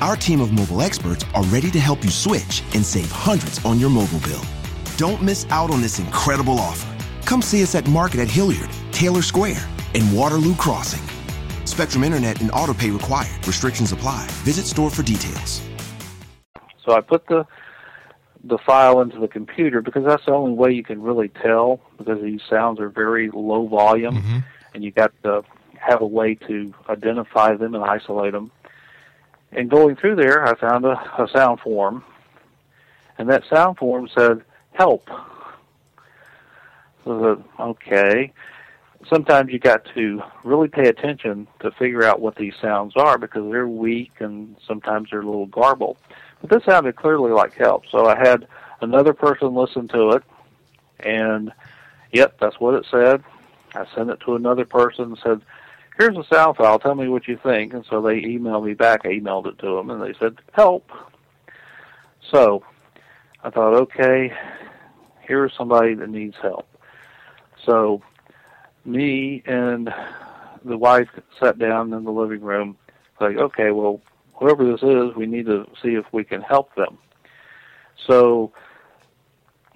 Our 0.00 0.16
team 0.16 0.40
of 0.40 0.50
mobile 0.50 0.80
experts 0.80 1.26
are 1.34 1.42
ready 1.44 1.70
to 1.72 1.78
help 1.78 2.02
you 2.02 2.10
switch 2.10 2.62
and 2.74 2.84
save 2.84 3.10
hundreds 3.10 3.62
on 3.66 3.78
your 3.78 3.90
mobile 3.90 4.20
bill. 4.20 4.40
Don't 4.96 5.22
miss 5.22 5.46
out 5.50 5.70
on 5.70 5.82
this 5.82 5.98
incredible 5.98 6.58
offer. 6.58 6.88
Come 7.26 7.42
see 7.42 7.62
us 7.62 7.74
at 7.74 7.86
Market 7.86 8.20
at 8.20 8.30
Hilliard, 8.30 8.70
Taylor 8.92 9.20
Square, 9.20 9.62
and 9.94 10.16
Waterloo 10.16 10.54
Crossing. 10.54 11.06
Spectrum 11.66 12.02
Internet 12.02 12.40
and 12.40 12.50
auto 12.52 12.72
pay 12.72 12.88
required. 12.90 13.46
Restrictions 13.46 13.92
apply. 13.92 14.26
Visit 14.42 14.64
store 14.64 14.88
for 14.88 15.02
details. 15.02 15.60
So 16.82 16.92
I 16.92 17.02
put 17.02 17.26
the 17.26 17.46
the 18.42 18.56
file 18.56 19.02
into 19.02 19.18
the 19.18 19.28
computer 19.28 19.82
because 19.82 20.06
that's 20.06 20.24
the 20.24 20.32
only 20.32 20.54
way 20.54 20.72
you 20.72 20.82
can 20.82 21.02
really 21.02 21.28
tell 21.28 21.78
because 21.98 22.22
these 22.22 22.40
sounds 22.48 22.80
are 22.80 22.88
very 22.88 23.28
low 23.34 23.66
volume 23.66 24.16
mm-hmm. 24.16 24.38
and 24.72 24.82
you 24.82 24.90
got 24.90 25.12
to 25.24 25.44
have 25.78 26.00
a 26.00 26.06
way 26.06 26.36
to 26.36 26.72
identify 26.88 27.54
them 27.54 27.74
and 27.74 27.84
isolate 27.84 28.32
them. 28.32 28.50
And 29.52 29.68
going 29.68 29.96
through 29.96 30.16
there, 30.16 30.46
I 30.46 30.54
found 30.54 30.84
a, 30.84 30.92
a 31.18 31.28
sound 31.32 31.60
form, 31.60 32.04
and 33.18 33.28
that 33.28 33.42
sound 33.48 33.78
form 33.78 34.08
said 34.14 34.42
"help." 34.72 35.08
So 37.04 37.36
said, 37.36 37.44
okay. 37.58 38.32
Sometimes 39.08 39.50
you 39.50 39.58
got 39.58 39.86
to 39.94 40.22
really 40.44 40.68
pay 40.68 40.88
attention 40.88 41.48
to 41.60 41.70
figure 41.72 42.04
out 42.04 42.20
what 42.20 42.36
these 42.36 42.52
sounds 42.60 42.92
are 42.96 43.16
because 43.16 43.50
they're 43.50 43.66
weak 43.66 44.12
and 44.18 44.56
sometimes 44.66 45.08
they're 45.10 45.22
a 45.22 45.24
little 45.24 45.46
garbled. 45.46 45.96
But 46.42 46.50
this 46.50 46.64
sounded 46.64 46.96
clearly 46.96 47.30
like 47.30 47.54
help, 47.54 47.84
so 47.90 48.06
I 48.06 48.16
had 48.16 48.46
another 48.82 49.14
person 49.14 49.54
listen 49.54 49.88
to 49.88 50.10
it, 50.10 50.22
and 51.00 51.50
yep, 52.12 52.38
that's 52.38 52.60
what 52.60 52.74
it 52.74 52.86
said. 52.90 53.24
I 53.74 53.86
sent 53.94 54.10
it 54.10 54.20
to 54.26 54.34
another 54.34 54.64
person 54.64 55.04
and 55.04 55.18
said, 55.22 55.40
here's 56.00 56.16
a 56.16 56.24
sound 56.34 56.56
file. 56.56 56.78
Tell 56.78 56.94
me 56.94 57.08
what 57.08 57.28
you 57.28 57.38
think. 57.42 57.74
And 57.74 57.84
so 57.90 58.00
they 58.00 58.22
emailed 58.22 58.64
me 58.64 58.72
back. 58.72 59.02
I 59.04 59.08
emailed 59.08 59.46
it 59.46 59.58
to 59.58 59.76
them, 59.76 59.90
and 59.90 60.02
they 60.02 60.18
said, 60.18 60.38
help. 60.52 60.90
So 62.30 62.64
I 63.44 63.50
thought, 63.50 63.74
okay, 63.74 64.32
here's 65.20 65.52
somebody 65.56 65.94
that 65.94 66.08
needs 66.08 66.36
help. 66.40 66.66
So 67.66 68.02
me 68.86 69.42
and 69.44 69.90
the 70.64 70.78
wife 70.78 71.08
sat 71.38 71.58
down 71.58 71.92
in 71.92 72.04
the 72.04 72.10
living 72.10 72.40
room, 72.40 72.78
like, 73.20 73.36
okay, 73.36 73.70
well, 73.70 74.00
whoever 74.34 74.64
this 74.64 74.82
is, 74.82 75.14
we 75.16 75.26
need 75.26 75.44
to 75.46 75.66
see 75.82 75.90
if 75.90 76.06
we 76.12 76.24
can 76.24 76.40
help 76.40 76.74
them. 76.76 76.96
So 78.06 78.52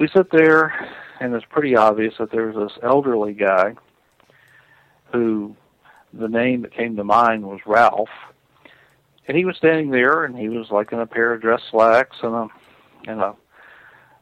we 0.00 0.08
sit 0.08 0.30
there, 0.32 0.72
and 1.20 1.34
it's 1.34 1.44
pretty 1.50 1.76
obvious 1.76 2.14
that 2.18 2.30
there's 2.30 2.56
this 2.56 2.78
elderly 2.82 3.34
guy 3.34 3.74
who 5.12 5.54
the 6.18 6.28
name 6.28 6.62
that 6.62 6.72
came 6.72 6.96
to 6.96 7.04
mind 7.04 7.44
was 7.44 7.60
Ralph. 7.66 8.08
And 9.26 9.36
he 9.36 9.44
was 9.44 9.56
standing 9.56 9.90
there, 9.90 10.24
and 10.24 10.38
he 10.38 10.48
was 10.48 10.70
like 10.70 10.92
in 10.92 11.00
a 11.00 11.06
pair 11.06 11.32
of 11.32 11.40
dress 11.40 11.62
slacks 11.70 12.16
and 12.22 12.34
a 12.34 12.48
and 13.06 13.20
a 13.20 13.34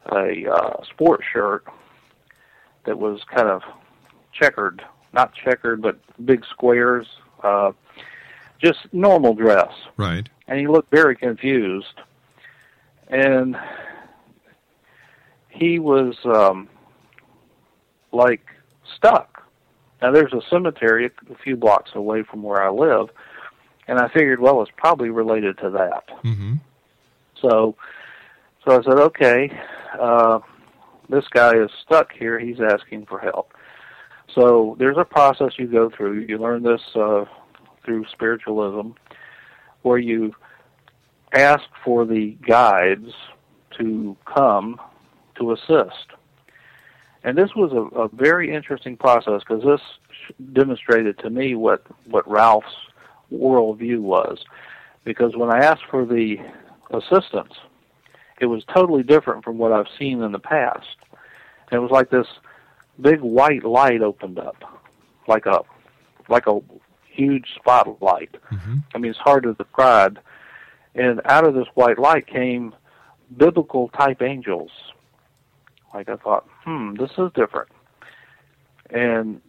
a 0.07 0.51
uh, 0.51 0.85
sports 0.85 1.25
shirt 1.33 1.65
that 2.85 2.99
was 2.99 3.21
kind 3.25 3.49
of 3.49 3.63
checkered, 4.33 4.83
not 5.13 5.33
checkered, 5.35 5.81
but 5.81 5.99
big 6.25 6.45
squares, 6.47 7.07
uh, 7.43 7.73
just 8.61 8.81
normal 8.93 9.35
dress. 9.35 9.73
Right. 9.97 10.29
And 10.49 10.59
he 10.59 10.67
looked 10.67 10.91
very 10.91 11.17
confused, 11.17 12.01
and 13.09 13.57
he 15.49 15.79
was 15.79 16.17
um, 16.25 16.69
like 18.13 18.45
stuck. 18.97 19.42
Now 20.03 20.11
there's 20.11 20.33
a 20.33 20.43
cemetery 20.51 21.07
a 21.07 21.35
few 21.37 21.57
blocks 21.57 21.93
away 21.95 22.25
from 22.25 22.43
where 22.43 22.61
I 22.63 22.71
live, 22.71 23.09
and 23.87 23.99
I 23.99 24.09
figured, 24.09 24.41
well, 24.41 24.61
it's 24.61 24.73
probably 24.77 25.11
related 25.11 25.57
to 25.59 25.71
that. 25.71 26.09
Mm-hmm. 26.25 26.55
So, 27.41 27.77
so 28.65 28.79
I 28.79 28.83
said, 28.83 28.99
okay, 28.99 29.61
uh, 29.99 30.41
this 31.09 31.27
guy 31.29 31.57
is 31.57 31.71
stuck 31.85 32.13
here. 32.13 32.39
He's 32.39 32.61
asking 32.61 33.07
for 33.07 33.19
help. 33.19 33.53
So 34.35 34.77
there's 34.79 34.97
a 34.99 35.05
process 35.05 35.53
you 35.59 35.67
go 35.67 35.91
through. 35.91 36.21
You 36.21 36.39
learn 36.39 36.63
this 36.63 36.81
uh, 36.95 37.25
through 37.85 38.07
spiritualism, 38.13 38.93
where 39.83 39.99
you 39.99 40.35
ask 41.33 41.65
for 41.85 42.05
the 42.05 42.37
guides 42.47 43.13
to 43.79 44.17
come 44.25 44.81
to 45.37 45.53
assist. 45.53 46.13
And 47.25 47.39
this 47.39 47.55
was 47.55 47.73
a, 47.73 48.01
a 48.01 48.09
very 48.09 48.55
interesting 48.55 48.97
process 48.97 49.43
because 49.47 49.63
this 49.63 49.81
demonstrated 50.53 51.19
to 51.21 51.31
me 51.31 51.55
what, 51.55 51.85
what 52.07 52.29
Ralph's 52.29 52.75
worldview 53.33 54.01
was. 54.01 54.45
Because 55.05 55.37
when 55.37 55.51
I 55.51 55.59
asked 55.59 55.85
for 55.91 56.05
the 56.05 56.37
assistance, 56.91 57.55
it 58.41 58.47
was 58.47 58.65
totally 58.65 59.03
different 59.03 59.45
from 59.45 59.59
what 59.59 59.73
I've 59.73 59.87
seen 59.99 60.23
in 60.23 60.33
the 60.33 60.39
past. 60.39 60.97
And 61.71 61.79
it 61.79 61.81
was 61.81 61.91
like 61.91 62.11
this 62.11 62.27
big 63.01 63.21
white 63.21 63.65
light 63.65 64.03
opened 64.03 64.39
up, 64.39 64.57
like 65.27 65.47
a 65.47 65.61
like 66.29 66.47
a 66.47 66.61
huge 67.05 67.55
spotlight. 67.57 68.37
Mm-hmm. 68.51 68.77
I 68.95 68.99
mean, 68.99 69.11
it's 69.11 69.19
hard 69.19 69.45
to 69.45 69.55
describe. 69.55 70.19
And 70.95 71.21
out 71.25 71.47
of 71.47 71.55
this 71.55 71.67
white 71.75 71.99
light 71.99 72.27
came 72.27 72.75
biblical 73.37 73.89
type 73.89 74.23
angels. 74.23 74.71
Like 75.95 76.09
I 76.09 76.17
thought, 76.17 76.49
hmm, 76.65 76.95
this 76.95 77.11
is 77.19 77.31
different. 77.35 77.69
And 78.91 79.41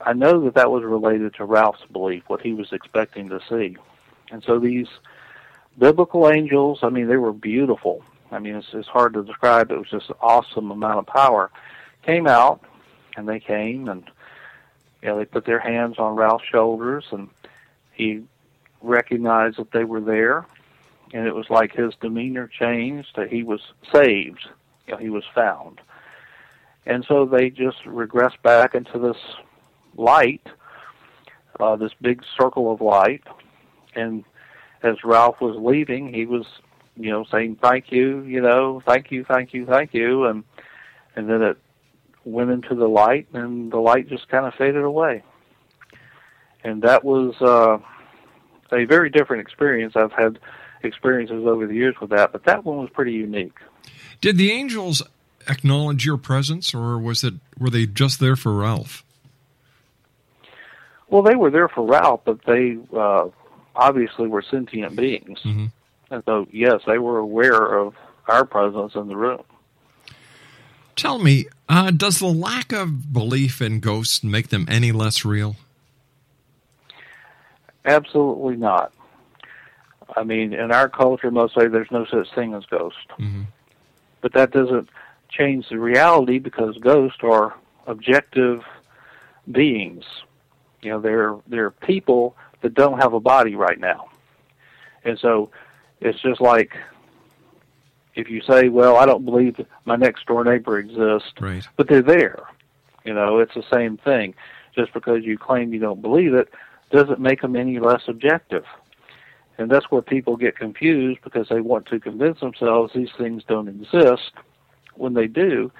I 0.00 0.12
know 0.12 0.44
that 0.44 0.54
that 0.54 0.70
was 0.70 0.84
related 0.84 1.34
to 1.34 1.44
Ralph's 1.44 1.84
belief, 1.92 2.24
what 2.26 2.40
he 2.40 2.52
was 2.52 2.72
expecting 2.72 3.28
to 3.28 3.40
see. 3.48 3.76
And 4.30 4.42
so 4.44 4.58
these 4.58 4.88
biblical 5.78 6.28
angels, 6.28 6.80
I 6.82 6.88
mean, 6.88 7.08
they 7.08 7.16
were 7.16 7.32
beautiful. 7.32 8.02
I 8.30 8.38
mean, 8.38 8.56
it's, 8.56 8.68
it's 8.72 8.88
hard 8.88 9.14
to 9.14 9.22
describe. 9.22 9.70
It 9.70 9.78
was 9.78 9.90
just 9.90 10.10
an 10.10 10.16
awesome 10.20 10.70
amount 10.70 10.98
of 10.98 11.06
power. 11.06 11.50
came 12.02 12.26
out, 12.26 12.64
and 13.16 13.28
they 13.28 13.40
came 13.40 13.88
and 13.88 14.04
you 15.02 15.08
know 15.08 15.18
they 15.18 15.24
put 15.24 15.44
their 15.44 15.60
hands 15.60 15.96
on 15.98 16.16
Ralph's 16.16 16.46
shoulders, 16.50 17.04
and 17.10 17.28
he 17.92 18.24
recognized 18.80 19.58
that 19.58 19.70
they 19.70 19.84
were 19.84 20.00
there, 20.00 20.46
and 21.12 21.26
it 21.26 21.34
was 21.34 21.48
like 21.50 21.72
his 21.72 21.94
demeanor 22.00 22.48
changed. 22.48 23.10
That 23.16 23.30
he 23.30 23.42
was 23.42 23.60
saved, 23.92 24.48
you 24.86 24.94
know, 24.94 24.98
he 24.98 25.10
was 25.10 25.24
found, 25.34 25.80
and 26.86 27.04
so 27.06 27.24
they 27.24 27.50
just 27.50 27.84
regressed 27.84 28.40
back 28.42 28.74
into 28.74 28.98
this 28.98 29.16
light, 29.96 30.46
uh, 31.60 31.76
this 31.76 31.92
big 32.00 32.22
circle 32.38 32.72
of 32.72 32.80
light, 32.80 33.22
and 33.94 34.24
as 34.82 34.96
Ralph 35.02 35.40
was 35.40 35.56
leaving, 35.56 36.12
he 36.12 36.26
was, 36.26 36.44
you 36.96 37.10
know, 37.10 37.24
saying 37.30 37.58
thank 37.62 37.90
you, 37.90 38.20
you 38.22 38.40
know, 38.40 38.82
thank 38.86 39.10
you, 39.10 39.24
thank 39.24 39.54
you, 39.54 39.64
thank 39.66 39.94
you, 39.94 40.26
and 40.26 40.44
and 41.16 41.28
then 41.28 41.42
it 41.42 41.58
went 42.24 42.50
into 42.50 42.74
the 42.74 42.88
light, 42.88 43.26
and 43.32 43.72
the 43.72 43.78
light 43.78 44.08
just 44.08 44.28
kind 44.28 44.46
of 44.46 44.54
faded 44.54 44.82
away. 44.82 45.22
And 46.64 46.82
that 46.82 47.04
was 47.04 47.34
uh, 47.40 47.78
a 48.74 48.84
very 48.84 49.10
different 49.10 49.42
experience. 49.42 49.94
I've 49.96 50.12
had 50.12 50.38
experiences 50.82 51.44
over 51.46 51.66
the 51.66 51.74
years 51.74 51.94
with 52.00 52.10
that, 52.10 52.32
but 52.32 52.44
that 52.44 52.64
one 52.64 52.78
was 52.78 52.90
pretty 52.90 53.12
unique. 53.12 53.58
Did 54.24 54.38
the 54.38 54.52
angels 54.52 55.02
acknowledge 55.50 56.06
your 56.06 56.16
presence, 56.16 56.72
or 56.72 56.98
was 56.98 57.22
it 57.24 57.34
were 57.58 57.68
they 57.68 57.84
just 57.84 58.20
there 58.20 58.36
for 58.36 58.54
Ralph? 58.54 59.04
Well, 61.10 61.20
they 61.20 61.34
were 61.34 61.50
there 61.50 61.68
for 61.68 61.84
Ralph, 61.86 62.22
but 62.24 62.42
they 62.46 62.78
uh, 62.96 63.28
obviously 63.76 64.26
were 64.26 64.40
sentient 64.40 64.96
beings, 64.96 65.40
mm-hmm. 65.44 65.66
and 66.10 66.22
so 66.24 66.46
yes, 66.50 66.80
they 66.86 66.96
were 66.96 67.18
aware 67.18 67.76
of 67.76 67.96
our 68.26 68.46
presence 68.46 68.94
in 68.94 69.08
the 69.08 69.14
room. 69.14 69.42
Tell 70.96 71.18
me, 71.18 71.44
uh, 71.68 71.90
does 71.90 72.18
the 72.18 72.26
lack 72.28 72.72
of 72.72 73.12
belief 73.12 73.60
in 73.60 73.80
ghosts 73.80 74.24
make 74.24 74.48
them 74.48 74.64
any 74.70 74.90
less 74.90 75.26
real? 75.26 75.56
Absolutely 77.84 78.56
not. 78.56 78.90
I 80.16 80.24
mean, 80.24 80.54
in 80.54 80.72
our 80.72 80.88
culture, 80.88 81.30
most 81.30 81.54
say 81.54 81.68
there's 81.68 81.90
no 81.90 82.06
such 82.06 82.34
thing 82.34 82.54
as 82.54 82.64
ghosts. 82.64 83.00
Mm-hmm. 83.18 83.42
But 84.24 84.32
that 84.32 84.52
doesn't 84.52 84.88
change 85.28 85.68
the 85.68 85.78
reality 85.78 86.38
because 86.38 86.78
ghosts 86.78 87.18
are 87.22 87.54
objective 87.86 88.62
beings. 89.52 90.06
You 90.80 90.92
know, 90.92 91.00
they're 91.02 91.36
they're 91.46 91.70
people 91.70 92.34
that 92.62 92.72
don't 92.72 93.02
have 93.02 93.12
a 93.12 93.20
body 93.20 93.54
right 93.54 93.78
now, 93.78 94.08
and 95.04 95.18
so 95.18 95.50
it's 96.00 96.22
just 96.22 96.40
like 96.40 96.74
if 98.14 98.30
you 98.30 98.40
say, 98.40 98.70
"Well, 98.70 98.96
I 98.96 99.04
don't 99.04 99.26
believe 99.26 99.60
my 99.84 99.96
next 99.96 100.24
door 100.24 100.42
neighbor 100.42 100.78
exists," 100.78 101.34
right. 101.38 101.68
but 101.76 101.86
they're 101.86 102.00
there. 102.00 102.44
You 103.04 103.12
know, 103.12 103.40
it's 103.40 103.52
the 103.52 103.64
same 103.70 103.98
thing. 103.98 104.34
Just 104.74 104.94
because 104.94 105.22
you 105.22 105.36
claim 105.36 105.74
you 105.74 105.80
don't 105.80 106.00
believe 106.00 106.32
it 106.32 106.48
doesn't 106.90 107.20
make 107.20 107.42
them 107.42 107.56
any 107.56 107.78
less 107.78 108.04
objective. 108.08 108.64
And 109.58 109.70
that's 109.70 109.90
where 109.90 110.02
people 110.02 110.36
get 110.36 110.56
confused 110.56 111.20
because 111.22 111.48
they 111.48 111.60
want 111.60 111.86
to 111.86 112.00
convince 112.00 112.40
themselves 112.40 112.92
these 112.92 113.10
things 113.16 113.44
don't 113.46 113.68
exist 113.68 114.32
when 114.94 115.14
they 115.14 115.26
do. 115.26 115.70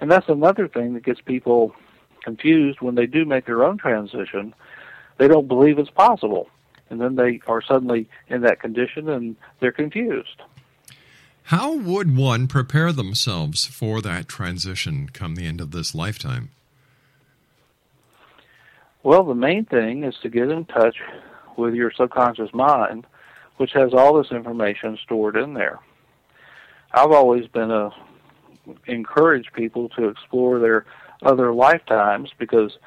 And 0.00 0.10
that's 0.10 0.28
another 0.28 0.68
thing 0.68 0.94
that 0.94 1.04
gets 1.04 1.20
people 1.20 1.74
confused 2.22 2.80
when 2.80 2.94
they 2.94 3.06
do 3.06 3.24
make 3.24 3.46
their 3.46 3.64
own 3.64 3.78
transition. 3.78 4.54
They 5.18 5.28
don't 5.28 5.48
believe 5.48 5.78
it's 5.78 5.90
possible. 5.90 6.48
And 6.88 7.00
then 7.00 7.16
they 7.16 7.40
are 7.46 7.62
suddenly 7.62 8.08
in 8.28 8.42
that 8.42 8.60
condition 8.60 9.08
and 9.08 9.36
they're 9.60 9.72
confused. 9.72 10.42
How 11.44 11.74
would 11.74 12.16
one 12.16 12.48
prepare 12.48 12.92
themselves 12.92 13.66
for 13.66 14.00
that 14.02 14.28
transition 14.28 15.08
come 15.12 15.36
the 15.36 15.46
end 15.46 15.60
of 15.60 15.70
this 15.70 15.94
lifetime? 15.94 16.50
Well, 19.04 19.22
the 19.22 19.34
main 19.34 19.64
thing 19.64 20.02
is 20.02 20.16
to 20.22 20.28
get 20.28 20.50
in 20.50 20.64
touch 20.64 20.96
with 21.56 21.74
your 21.74 21.92
subconscious 21.92 22.52
mind, 22.52 23.06
which 23.56 23.72
has 23.72 23.94
all 23.94 24.14
this 24.14 24.30
information 24.30 24.98
stored 25.02 25.36
in 25.36 25.54
there. 25.54 25.78
I've 26.92 27.12
always 27.12 27.46
been 27.46 27.70
a 27.70 27.90
encourage 28.86 29.52
people 29.52 29.88
to 29.90 30.08
explore 30.08 30.58
their 30.58 30.86
other 31.22 31.52
lifetimes 31.52 32.30
because 32.38 32.78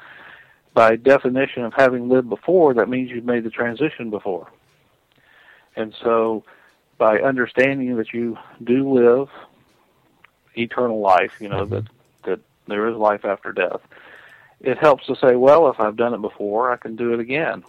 by 0.74 0.96
definition 0.96 1.64
of 1.64 1.72
having 1.74 2.08
lived 2.08 2.28
before, 2.28 2.74
that 2.74 2.88
means 2.88 3.10
you've 3.10 3.24
made 3.24 3.44
the 3.44 3.50
transition 3.50 4.10
before. 4.10 4.48
And 5.76 5.94
so 6.02 6.44
by 6.98 7.20
understanding 7.20 7.96
that 7.96 8.12
you 8.12 8.38
do 8.62 8.92
live 8.92 9.28
eternal 10.56 11.00
life, 11.00 11.40
you 11.40 11.48
know, 11.48 11.64
mm-hmm. 11.64 11.74
that, 11.74 11.84
that 12.24 12.40
there 12.66 12.88
is 12.88 12.96
life 12.96 13.24
after 13.24 13.52
death, 13.52 13.80
it 14.60 14.78
helps 14.78 15.06
to 15.06 15.16
say, 15.16 15.34
well, 15.36 15.70
if 15.70 15.80
I've 15.80 15.96
done 15.96 16.14
it 16.14 16.20
before, 16.20 16.70
I 16.70 16.76
can 16.76 16.96
do 16.96 17.14
it 17.14 17.20
again. 17.20 17.64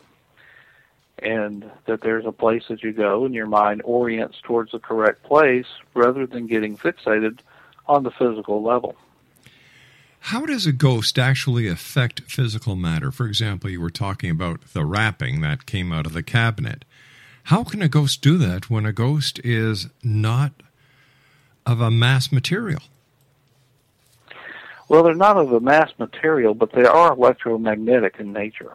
And 1.22 1.70
that 1.86 2.02
there's 2.02 2.26
a 2.26 2.32
place 2.32 2.64
that 2.70 2.82
you 2.82 2.94
go 2.94 3.26
and 3.26 3.36
your 3.36 3.46
mind 3.46 3.82
orients 3.86 4.38
towards 4.42 4.72
the 4.72 4.80
correct 4.80 5.24
place 5.24 5.68
rather 5.94 6.26
than 6.26 6.48
getting 6.48 6.78
fixated 6.78 7.40
on 7.88 8.04
the 8.04 8.12
physical 8.12 8.64
level. 8.64 8.96
How 10.26 10.46
does 10.46 10.68
a 10.68 10.72
ghost 10.72 11.18
actually 11.18 11.68
affect 11.68 12.22
physical 12.22 12.76
matter? 12.76 13.12
For 13.12 13.26
example, 13.26 13.70
you 13.70 13.82
were 13.82 13.90
talking 13.90 14.30
about 14.30 14.62
the 14.74 14.86
wrapping 14.86 15.42
that 15.42 15.66
came 15.66 15.92
out 15.92 16.06
of 16.06 16.14
the 16.14 16.24
cabinet. 16.24 16.86
How 17.46 17.64
can 17.64 17.82
a 17.82 17.90
ghost 17.90 18.22
do 18.22 18.38
that 18.38 18.70
when 18.70 18.86
a 18.86 18.94
ghost 18.94 19.40
is 19.44 19.88
not 20.04 20.54
of 21.66 21.82
a 21.82 21.92
mass 21.92 22.32
material? 22.32 22.82
Well, 24.90 25.04
they're 25.04 25.16
not 25.16 25.38
of 25.38 25.54
a 25.54 25.60
mass 25.60 25.92
material, 25.98 26.54
but 26.54 26.72
they 26.74 26.86
are 26.86 27.14
electromagnetic 27.14 28.18
in 28.20 28.34
nature. 28.34 28.74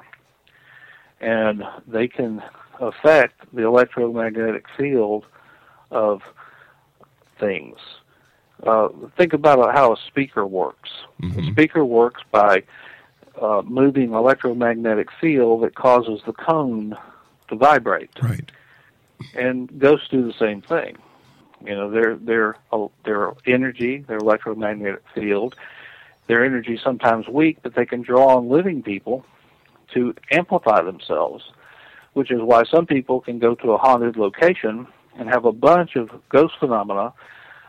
And 1.20 1.64
they 1.86 2.08
can 2.08 2.42
affect 2.80 3.40
the 3.54 3.62
electromagnetic 3.62 4.66
field 4.76 5.24
of 5.90 6.22
things. 7.38 7.78
Uh, 8.62 8.88
think 9.16 9.32
about 9.32 9.74
how 9.74 9.92
a 9.92 9.96
speaker 10.06 10.46
works. 10.46 10.90
Mm-hmm. 11.22 11.40
A 11.40 11.52
speaker 11.52 11.84
works 11.84 12.22
by 12.30 12.62
uh, 13.40 13.62
moving 13.64 14.12
electromagnetic 14.12 15.08
field 15.20 15.62
that 15.62 15.74
causes 15.74 16.20
the 16.26 16.32
cone 16.32 16.96
to 17.48 17.56
vibrate. 17.56 18.10
Right. 18.22 18.50
And 19.34 19.78
ghosts 19.78 20.08
do 20.08 20.26
the 20.26 20.32
same 20.38 20.62
thing. 20.62 20.96
You 21.64 21.74
know, 21.74 21.90
their 21.90 22.16
their 22.16 22.56
uh, 22.72 22.88
their 23.04 23.32
energy, 23.46 23.98
their 23.98 24.18
electromagnetic 24.18 25.02
field, 25.14 25.56
their 26.26 26.44
energy 26.44 26.74
is 26.74 26.82
sometimes 26.82 27.28
weak, 27.28 27.58
but 27.62 27.74
they 27.74 27.86
can 27.86 28.02
draw 28.02 28.36
on 28.36 28.48
living 28.48 28.82
people 28.82 29.24
to 29.96 30.14
amplify 30.30 30.82
themselves. 30.82 31.42
Which 32.12 32.30
is 32.30 32.40
why 32.40 32.64
some 32.64 32.86
people 32.86 33.20
can 33.20 33.38
go 33.38 33.54
to 33.56 33.72
a 33.72 33.78
haunted 33.78 34.16
location 34.16 34.86
and 35.18 35.28
have 35.28 35.44
a 35.44 35.52
bunch 35.52 35.96
of 35.96 36.10
ghost 36.30 36.54
phenomena. 36.58 37.12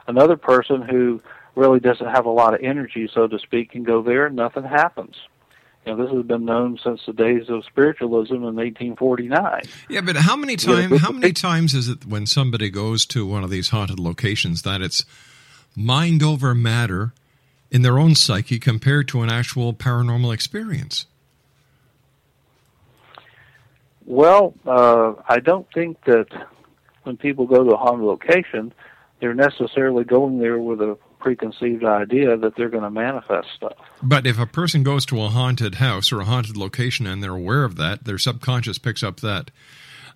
Another 0.08 0.38
person 0.38 0.82
who 0.82 1.22
really 1.56 1.80
doesn't 1.82 2.08
have 2.08 2.26
a 2.26 2.30
lot 2.30 2.54
of 2.54 2.62
energy, 2.62 3.10
so 3.14 3.28
to 3.28 3.40
speak, 3.40 3.72
can 3.72 3.84
go 3.84 4.02
there 4.02 4.28
and 4.28 4.36
nothing 4.36 4.64
happens. 4.64 5.16
You 5.86 5.96
know, 5.96 6.04
this 6.04 6.14
has 6.14 6.26
been 6.26 6.46
known 6.46 6.78
since 6.84 7.02
the 7.06 7.14
days 7.14 7.50
of 7.50 7.66
spiritualism 7.66 8.36
in 8.36 8.56
1849. 8.56 9.62
Yeah, 9.90 10.02
but 10.02 10.18
how 10.18 10.36
many 10.36 10.56
times? 10.56 11.02
How 11.02 11.12
many 11.12 11.34
times 11.34 11.74
is 11.74 11.88
it 11.88 12.06
when 12.06 12.26
somebody 12.26 12.70
goes 12.70 13.06
to 13.08 13.26
one 13.26 13.44
of 13.44 13.50
these 13.50 13.70
haunted 13.70 14.00
locations 14.00 14.64
that 14.64 14.82
it's 14.82 15.06
mind 15.76 16.24
over 16.24 16.54
matter 16.54 17.14
in 17.72 17.84
their 17.84 17.98
own 17.98 18.16
psyche 18.16 18.60
compared 18.60 19.08
to 19.10 19.22
an 19.22 19.30
actual 19.30 19.74
paranormal 19.74 20.34
experience? 20.34 21.06
Well, 24.08 24.54
uh, 24.66 25.16
I 25.28 25.40
don't 25.40 25.68
think 25.74 26.04
that 26.06 26.28
when 27.04 27.18
people 27.18 27.46
go 27.46 27.64
to 27.64 27.72
a 27.72 27.78
haunted 27.78 28.06
location, 28.06 28.74
they're 29.20 29.34
necessarily 29.34 30.06
going 30.06 30.40
there 30.40 30.58
with 30.58 30.82
a 30.82 30.98
preconceived 31.20 31.84
idea 31.84 32.38
that 32.38 32.56
they're 32.56 32.70
going 32.70 32.84
to 32.84 32.90
manifest 32.90 33.50
stuff. 33.56 33.74
But 34.02 34.26
if 34.26 34.40
a 34.40 34.46
person 34.46 34.84
goes 34.84 35.06
to 35.08 35.22
a 35.22 35.28
haunted 35.28 35.76
house 35.76 36.14
or 36.14 36.22
a 36.22 36.26
haunted 36.26 36.56
location 36.56 37.06
and 37.06 37.22
they're 37.22 37.36
aware 37.36 37.66
of 37.66 37.76
that, 37.76 38.06
their 38.06 38.18
subconscious 38.18 38.78
picks 38.78 39.04
up 39.04 39.20
that 39.20 39.52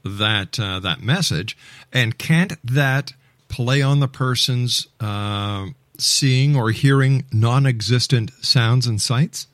that 0.03 0.59
uh, 0.59 0.79
that 0.79 1.01
message, 1.01 1.57
and 1.91 2.17
can't 2.17 2.53
that 2.63 3.13
play 3.49 3.81
on 3.81 3.99
the 3.99 4.07
person's 4.07 4.87
uh, 5.01 5.67
seeing 5.97 6.55
or 6.55 6.71
hearing 6.71 7.25
non-existent 7.31 8.31
sounds 8.41 8.87
and 8.87 9.01
sights? 9.01 9.47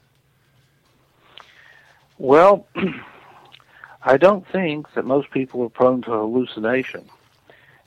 Well, 2.17 2.67
I 4.07 4.15
don't 4.15 4.47
think 4.47 4.93
that 4.93 5.05
most 5.05 5.31
people 5.31 5.61
are 5.63 5.69
prone 5.69 6.01
to 6.03 6.11
hallucination. 6.11 7.09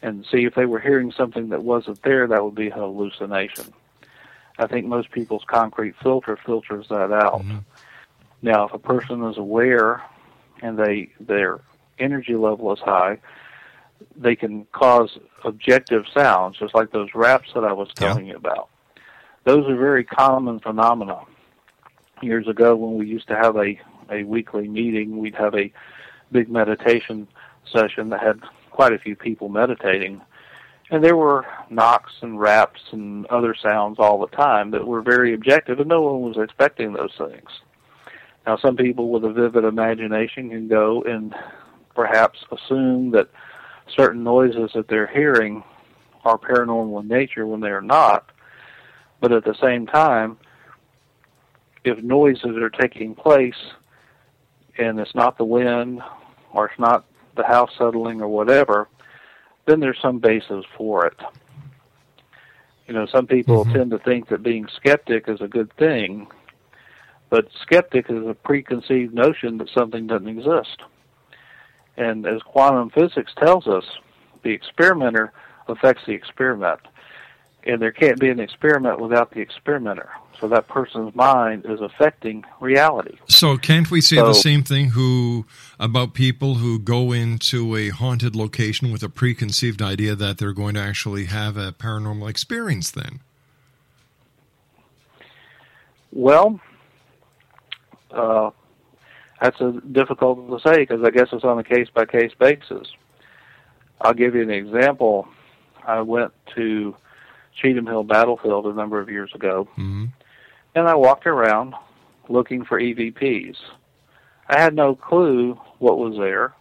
And 0.02 0.26
see, 0.30 0.44
if 0.44 0.54
they 0.54 0.66
were 0.66 0.78
hearing 0.78 1.12
something 1.12 1.48
that 1.48 1.62
wasn't 1.62 2.02
there, 2.02 2.26
that 2.26 2.44
would 2.44 2.54
be 2.54 2.68
a 2.68 2.74
hallucination. 2.74 3.72
I 4.58 4.66
think 4.66 4.86
most 4.86 5.10
people's 5.10 5.44
concrete 5.46 5.94
filter 6.02 6.36
filters 6.36 6.88
that 6.88 7.10
out. 7.10 7.40
Mm-hmm. 7.40 7.58
Now, 8.42 8.66
if 8.66 8.74
a 8.74 8.78
person 8.78 9.24
is 9.24 9.38
aware 9.38 10.02
and 10.60 10.78
they 10.78 11.10
their 11.20 11.60
energy 11.98 12.34
level 12.34 12.70
is 12.74 12.80
high, 12.80 13.18
they 14.14 14.36
can 14.36 14.66
cause 14.72 15.18
objective 15.44 16.04
sounds, 16.12 16.58
just 16.58 16.74
like 16.74 16.90
those 16.92 17.08
raps 17.14 17.48
that 17.54 17.64
I 17.64 17.72
was 17.72 17.88
telling 17.94 18.26
you 18.26 18.36
about. 18.36 18.68
those 19.44 19.66
are 19.68 19.76
very 19.76 20.04
common 20.04 20.60
phenomena. 20.60 21.20
Years 22.20 22.46
ago, 22.46 22.76
when 22.76 22.98
we 22.98 23.06
used 23.06 23.28
to 23.28 23.36
have 23.36 23.56
a, 23.56 23.80
a 24.10 24.24
weekly 24.24 24.68
meeting, 24.68 25.18
we'd 25.18 25.34
have 25.34 25.54
a 25.54 25.72
big 26.32 26.50
meditation 26.50 27.28
session 27.72 28.08
that 28.10 28.20
had 28.22 28.40
quite 28.70 28.92
a 28.92 28.98
few 28.98 29.16
people 29.16 29.48
meditating. 29.48 30.20
And 30.90 31.04
there 31.04 31.16
were 31.16 31.46
knocks 31.70 32.12
and 32.20 32.40
raps 32.40 32.80
and 32.90 33.26
other 33.26 33.54
sounds 33.54 33.96
all 33.98 34.18
the 34.18 34.36
time 34.36 34.70
that 34.72 34.86
were 34.86 35.02
very 35.02 35.34
objective, 35.34 35.78
and 35.78 35.88
no 35.88 36.02
one 36.02 36.20
was 36.22 36.36
expecting 36.36 36.92
those 36.92 37.14
things. 37.16 37.48
Now, 38.46 38.56
some 38.56 38.76
people 38.76 39.10
with 39.10 39.24
a 39.24 39.32
vivid 39.32 39.64
imagination 39.64 40.50
can 40.50 40.66
go 40.66 41.02
and 41.02 41.34
perhaps 41.94 42.38
assume 42.50 43.10
that 43.12 43.28
certain 43.96 44.24
noises 44.24 44.70
that 44.74 44.88
they're 44.88 45.06
hearing 45.06 45.62
are 46.24 46.38
paranormal 46.38 47.02
in 47.02 47.08
nature 47.08 47.46
when 47.46 47.60
they 47.60 47.68
are 47.68 47.82
not. 47.82 48.30
But 49.20 49.32
at 49.32 49.44
the 49.44 49.54
same 49.60 49.86
time, 49.86 50.38
if 51.84 52.02
noises 52.02 52.56
are 52.56 52.70
taking 52.70 53.14
place 53.14 53.54
and 54.80 54.98
it's 54.98 55.14
not 55.14 55.38
the 55.38 55.44
wind 55.44 56.02
or 56.52 56.66
it's 56.66 56.78
not 56.78 57.04
the 57.36 57.44
house 57.44 57.70
settling 57.78 58.20
or 58.20 58.28
whatever, 58.28 58.88
then 59.66 59.78
there's 59.78 60.00
some 60.00 60.18
basis 60.18 60.64
for 60.76 61.06
it. 61.06 61.16
You 62.86 62.94
know, 62.94 63.06
some 63.06 63.26
people 63.26 63.64
mm-hmm. 63.64 63.74
tend 63.74 63.90
to 63.92 63.98
think 63.98 64.28
that 64.28 64.42
being 64.42 64.66
skeptic 64.74 65.28
is 65.28 65.40
a 65.40 65.46
good 65.46 65.72
thing, 65.76 66.26
but 67.28 67.48
skeptic 67.62 68.06
is 68.08 68.26
a 68.26 68.34
preconceived 68.34 69.14
notion 69.14 69.58
that 69.58 69.68
something 69.68 70.08
doesn't 70.08 70.26
exist. 70.26 70.82
And 71.96 72.26
as 72.26 72.42
quantum 72.42 72.90
physics 72.90 73.32
tells 73.36 73.68
us, 73.68 73.84
the 74.42 74.50
experimenter 74.50 75.32
affects 75.68 76.02
the 76.06 76.14
experiment. 76.14 76.80
And 77.64 77.80
there 77.80 77.92
can't 77.92 78.18
be 78.18 78.30
an 78.30 78.40
experiment 78.40 79.00
without 79.00 79.32
the 79.32 79.40
experimenter. 79.40 80.08
So 80.40 80.48
that 80.48 80.68
person's 80.68 81.14
mind 81.14 81.66
is 81.68 81.80
affecting 81.82 82.44
reality. 82.60 83.18
So 83.28 83.58
can't 83.58 83.90
we 83.90 84.00
say 84.00 84.16
so, 84.16 84.26
the 84.26 84.34
same 84.34 84.62
thing 84.62 84.90
who 84.90 85.44
about 85.78 86.14
people 86.14 86.54
who 86.54 86.78
go 86.78 87.12
into 87.12 87.76
a 87.76 87.90
haunted 87.90 88.34
location 88.34 88.90
with 88.90 89.02
a 89.02 89.10
preconceived 89.10 89.82
idea 89.82 90.14
that 90.14 90.38
they're 90.38 90.54
going 90.54 90.74
to 90.74 90.80
actually 90.80 91.26
have 91.26 91.58
a 91.58 91.72
paranormal 91.72 92.30
experience 92.30 92.90
then? 92.90 93.20
Well, 96.12 96.58
uh, 98.10 98.50
that's 99.40 99.60
a 99.60 99.80
difficult 99.92 100.48
to 100.48 100.68
say 100.68 100.78
because 100.78 101.02
I 101.04 101.10
guess 101.10 101.28
it's 101.32 101.44
on 101.44 101.58
a 101.58 101.64
case 101.64 101.88
by 101.92 102.06
case 102.06 102.32
basis. 102.38 102.88
I'll 104.00 104.14
give 104.14 104.34
you 104.34 104.42
an 104.42 104.50
example. 104.50 105.28
I 105.86 106.00
went 106.00 106.32
to 106.56 106.96
Cheatham 107.60 107.86
Hill 107.86 108.04
Battlefield 108.04 108.66
a 108.66 108.72
number 108.72 109.00
of 109.00 109.10
years 109.10 109.30
ago, 109.34 109.68
mm-hmm. 109.72 110.06
and 110.74 110.88
I 110.88 110.94
walked 110.94 111.26
around 111.26 111.74
looking 112.28 112.64
for 112.64 112.80
EVPs. 112.80 113.56
I 114.48 114.60
had 114.60 114.74
no 114.74 114.94
clue 114.94 115.60
what 115.78 115.98
was 115.98 116.16
there. 116.16 116.54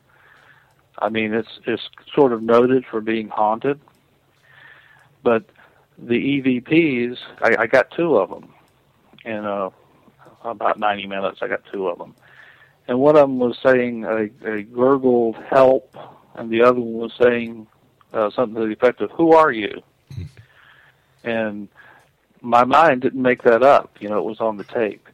I 0.97 1.09
mean, 1.09 1.33
it's 1.33 1.59
it's 1.65 1.83
sort 2.13 2.33
of 2.33 2.43
noted 2.43 2.85
for 2.89 3.01
being 3.01 3.29
haunted, 3.29 3.79
but 5.23 5.45
the 5.97 6.15
EVPs, 6.15 7.17
I, 7.41 7.63
I 7.63 7.67
got 7.67 7.91
two 7.91 8.17
of 8.17 8.29
them 8.29 8.53
in 9.25 9.45
uh, 9.45 9.69
about 10.43 10.79
90 10.79 11.07
minutes. 11.07 11.39
I 11.41 11.47
got 11.47 11.61
two 11.71 11.87
of 11.87 11.97
them, 11.97 12.15
and 12.87 12.99
one 12.99 13.15
of 13.15 13.21
them 13.21 13.39
was 13.39 13.57
saying 13.63 14.03
a, 14.03 14.29
a 14.45 14.63
gurgled 14.63 15.37
help, 15.49 15.95
and 16.35 16.49
the 16.49 16.61
other 16.61 16.79
one 16.79 16.93
was 16.93 17.13
saying 17.21 17.67
uh, 18.13 18.29
something 18.31 18.55
to 18.55 18.67
the 18.67 18.73
effect 18.73 19.01
of 19.01 19.11
"Who 19.11 19.33
are 19.33 19.51
you?" 19.51 19.81
And 21.23 21.67
my 22.41 22.63
mind 22.63 23.01
didn't 23.01 23.21
make 23.21 23.43
that 23.43 23.63
up. 23.63 23.91
You 23.99 24.09
know, 24.09 24.17
it 24.19 24.25
was 24.25 24.39
on 24.39 24.57
the 24.57 24.63
tape, 24.63 25.07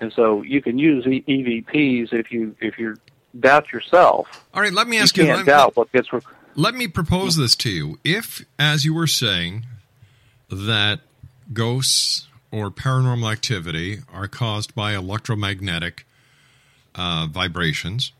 and 0.00 0.12
so 0.12 0.42
you 0.42 0.62
can 0.62 0.78
use 0.78 1.04
EVPs 1.04 2.12
if 2.12 2.30
you 2.30 2.54
if 2.60 2.78
you 2.78 2.96
doubt 3.38 3.72
yourself. 3.72 4.44
All 4.54 4.62
right, 4.62 4.72
let 4.72 4.88
me 4.88 4.98
ask 4.98 5.16
you. 5.16 5.24
You 5.24 5.34
can't 5.34 5.46
doubt 5.46 5.76
what 5.76 5.92
gets. 5.92 6.12
Rec- 6.12 6.24
let 6.56 6.74
me 6.74 6.88
propose 6.88 7.36
this 7.36 7.54
to 7.56 7.70
you. 7.70 7.98
If, 8.02 8.44
as 8.58 8.84
you 8.84 8.92
were 8.92 9.06
saying, 9.06 9.66
that 10.50 11.00
ghosts 11.52 12.26
or 12.50 12.70
paranormal 12.70 13.30
activity 13.30 14.00
are 14.12 14.26
caused 14.26 14.74
by 14.74 14.94
electromagnetic 14.94 16.06
uh, 16.94 17.28
vibrations, 17.30 18.12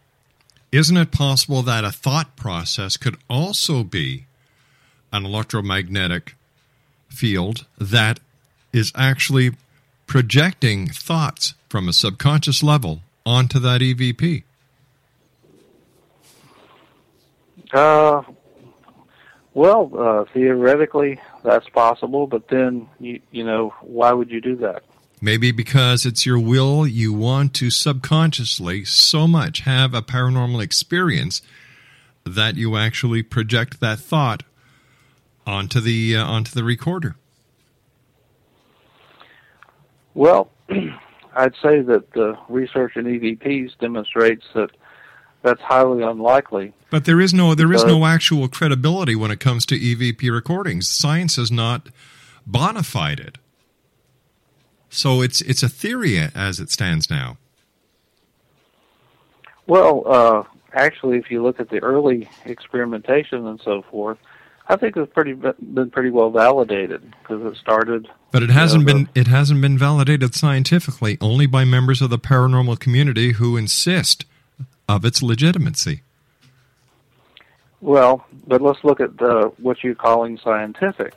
isn't 0.71 0.97
it 0.97 1.11
possible 1.11 1.63
that 1.63 1.85
a 1.85 1.91
thought 1.91 2.37
process 2.37 2.97
could 2.97 3.17
also 3.29 3.83
be 3.83 4.27
an 5.13 5.25
electromagnetic 5.27 6.37
field 7.11 7.67
that 7.79 8.21
is 8.73 8.93
actually 8.95 9.53
projecting 10.07 10.89
thoughts 10.89 11.55
from 11.69 11.89
a 11.89 11.93
subconscious 11.93 12.63
level 12.63 13.01
onto 13.27 13.59
that 13.59 13.81
EVP? 13.81 14.43
Uh, 17.73 18.23
well, 19.55 19.91
uh, 19.97 20.25
theoretically, 20.33 21.21
that's 21.45 21.69
possible, 21.69 22.27
but 22.27 22.49
then 22.49 22.89
you 22.99 23.21
you 23.31 23.45
know 23.45 23.73
why 23.83 24.13
would 24.13 24.31
you 24.31 24.41
do 24.41 24.57
that? 24.57 24.83
Maybe 25.23 25.53
because 25.53 26.07
it's 26.07 26.25
your 26.25 26.39
will, 26.39 26.87
you 26.87 27.13
want 27.13 27.53
to 27.55 27.71
subconsciously 27.71 28.85
so 28.87 29.29
much 29.29 29.61
have 29.61 29.93
a 29.93 30.01
paranormal 30.01 30.63
experience 30.63 31.43
that 32.25 32.57
you 32.57 32.77
actually 32.77 33.23
project 33.23 33.81
that 33.81 33.99
thought 33.99 34.43
onto 35.47 35.81
the 35.81 36.17
uh, 36.17 36.25
onto 36.25 36.53
the 36.53 36.65
recorder. 36.65 37.17
Well, 40.15 40.51
I'd 41.35 41.55
say 41.63 41.81
that 41.81 42.13
the 42.13 42.37
research 42.49 42.97
in 42.97 43.05
EVPs 43.05 43.79
demonstrates 43.79 44.45
that 44.55 44.71
that's 45.43 45.61
highly 45.61 46.03
unlikely. 46.03 46.75
But 46.91 47.05
there 47.05 47.21
is 47.21 47.33
no 47.33 47.55
there 47.55 47.73
is 47.73 47.85
no 47.85 48.05
actual 48.05 48.49
credibility 48.49 49.15
when 49.15 49.31
it 49.31 49.41
comes 49.41 49.65
to 49.67 49.79
EVP 49.79 50.31
recordings. 50.31 50.89
Science 50.89 51.37
has 51.37 51.51
not 51.51 51.89
bona 52.47 52.83
fide 52.83 53.21
it. 53.21 53.39
So 54.89 55.23
it's 55.23 55.41
it's 55.43 55.63
a 55.63 55.69
theory 55.69 56.19
as 56.19 56.59
it 56.59 56.71
stands 56.71 57.09
now. 57.09 57.39
Well, 59.67 60.03
uh, 60.05 60.43
actually, 60.75 61.19
if 61.19 61.31
you 61.31 61.43
look 61.45 61.61
at 61.61 61.71
the 61.71 61.79
early 61.79 62.29
experimentation 62.45 63.47
and 63.47 63.61
so 63.65 63.83
forth, 63.83 64.19
I 64.71 64.77
think 64.77 64.97
it's 64.97 65.13
pretty 65.13 65.33
been 65.33 65.91
pretty 65.91 66.11
well 66.11 66.31
validated 66.31 67.03
because 67.23 67.45
it 67.45 67.59
started. 67.59 68.09
But 68.31 68.45
it 68.45 68.51
hasn't 68.51 68.87
you 68.87 68.95
know, 68.95 69.05
been 69.05 69.09
it 69.17 69.27
hasn't 69.27 69.61
been 69.61 69.77
validated 69.77 70.33
scientifically 70.37 71.19
only 71.21 71.47
by 71.47 71.65
members 71.65 72.01
of 72.01 72.09
the 72.11 72.21
paranormal 72.21 72.79
community 72.79 73.33
who 73.33 73.57
insist 73.57 74.25
of 74.89 75.05
its 75.05 75.23
legitimacy. 75.23 76.03
Well, 77.81 78.25
but 78.47 78.63
let's 78.63 78.85
look 78.85 79.01
at 79.01 79.17
the, 79.17 79.53
what 79.59 79.83
you're 79.83 79.95
calling 79.97 80.39
scientific. 80.39 81.15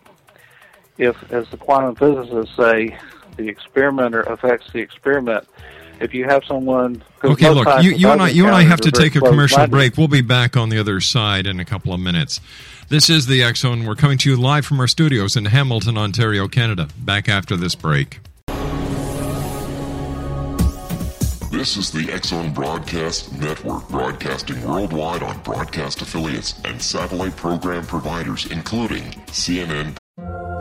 If, 0.98 1.32
as 1.32 1.48
the 1.50 1.58
quantum 1.58 1.96
physicists 1.96 2.56
say, 2.56 2.98
the 3.38 3.50
experimenter 3.50 4.22
affects 4.22 4.72
the 4.72 4.80
experiment, 4.80 5.48
if 6.00 6.14
you 6.14 6.26
have 6.26 6.44
someone. 6.46 7.04
Okay, 7.24 7.50
look, 7.50 7.68
you, 7.84 7.92
you 7.92 8.10
and 8.10 8.22
I, 8.22 8.30
you 8.30 8.46
and 8.46 8.56
I 8.56 8.64
have 8.64 8.82
to 8.82 8.92
take 8.92 9.16
a 9.16 9.20
commercial 9.20 9.68
break. 9.68 9.98
We'll 9.98 10.08
be 10.08 10.22
back 10.22 10.56
on 10.56 10.70
the 10.70 10.80
other 10.80 11.00
side 11.02 11.46
in 11.46 11.60
a 11.60 11.66
couple 11.66 11.94
of 11.94 12.00
minutes. 12.00 12.40
This 12.90 13.10
is 13.10 13.26
the 13.26 13.42
X 13.44 13.62
Zone. 13.62 13.86
We're 13.86 13.96
coming 13.96 14.18
to 14.20 14.30
you 14.30 14.36
live 14.36 14.66
from 14.66 14.80
our 14.80 14.88
studios 14.88 15.38
in 15.38 15.46
Hamilton, 15.46 15.98
Ontario, 15.98 16.48
Canada. 16.48 16.90
Back 16.98 17.30
after 17.30 17.56
this 17.56 17.76
break. 17.76 18.20
This 21.50 21.78
is 21.78 21.92
the 21.92 22.10
X 22.12 22.30
Zone 22.30 22.52
Broadcast 22.52 23.32
Network, 23.40 23.88
broadcasting 23.88 24.62
worldwide 24.68 25.24
on 25.24 25.40
broadcast 25.44 26.02
affiliates 26.02 26.60
and 26.66 26.82
satellite 26.82 27.36
program 27.38 27.86
providers, 27.86 28.48
including 28.48 29.04
CNN. 29.28 29.96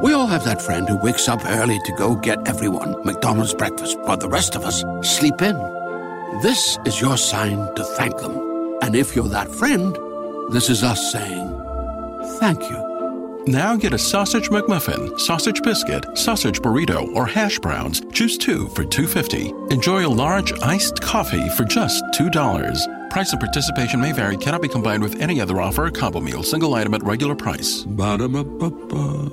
We 0.02 0.12
all 0.12 0.26
have 0.26 0.44
that 0.44 0.62
friend 0.62 0.88
who 0.88 0.98
wakes 1.02 1.28
up 1.28 1.44
early 1.44 1.80
to 1.84 1.92
go 1.98 2.14
get 2.14 2.46
everyone 2.46 3.04
McDonald's 3.04 3.54
breakfast, 3.54 3.98
while 4.00 4.16
the 4.16 4.28
rest 4.28 4.54
of 4.54 4.62
us 4.64 4.84
sleep 5.02 5.42
in. 5.42 5.56
This 6.40 6.78
is 6.86 7.00
your 7.00 7.16
sign 7.16 7.74
to 7.74 7.84
thank 7.84 8.16
them. 8.18 8.78
And 8.80 8.94
if 8.94 9.16
you're 9.16 9.28
that 9.28 9.50
friend, 9.50 9.96
this 10.52 10.70
is 10.70 10.82
us 10.82 11.12
saying 11.12 11.61
thank 12.40 12.60
you. 12.62 13.44
Now 13.46 13.74
get 13.76 13.92
a 13.92 13.98
sausage 13.98 14.50
McMuffin, 14.50 15.18
sausage 15.18 15.60
biscuit, 15.62 16.06
sausage 16.16 16.60
burrito, 16.60 17.12
or 17.14 17.26
hash 17.26 17.58
browns. 17.58 18.00
Choose 18.12 18.38
two 18.38 18.68
for 18.68 18.84
two 18.84 19.06
fifty. 19.06 19.52
Enjoy 19.70 20.06
a 20.06 20.08
large 20.08 20.52
iced 20.60 21.00
coffee 21.00 21.48
for 21.50 21.64
just 21.64 22.04
two 22.14 22.30
dollars. 22.30 22.86
Price 23.10 23.32
and 23.32 23.40
participation 23.40 24.00
may 24.00 24.12
vary. 24.12 24.36
Cannot 24.36 24.62
be 24.62 24.68
combined 24.68 25.02
with 25.02 25.20
any 25.20 25.40
other 25.40 25.60
offer 25.60 25.86
or 25.86 25.90
combo 25.90 26.20
meal. 26.20 26.42
Single 26.42 26.72
item 26.74 26.94
at 26.94 27.02
regular 27.02 27.34
price. 27.34 27.82
Ba-da-ba-ba-ba. 27.82 29.30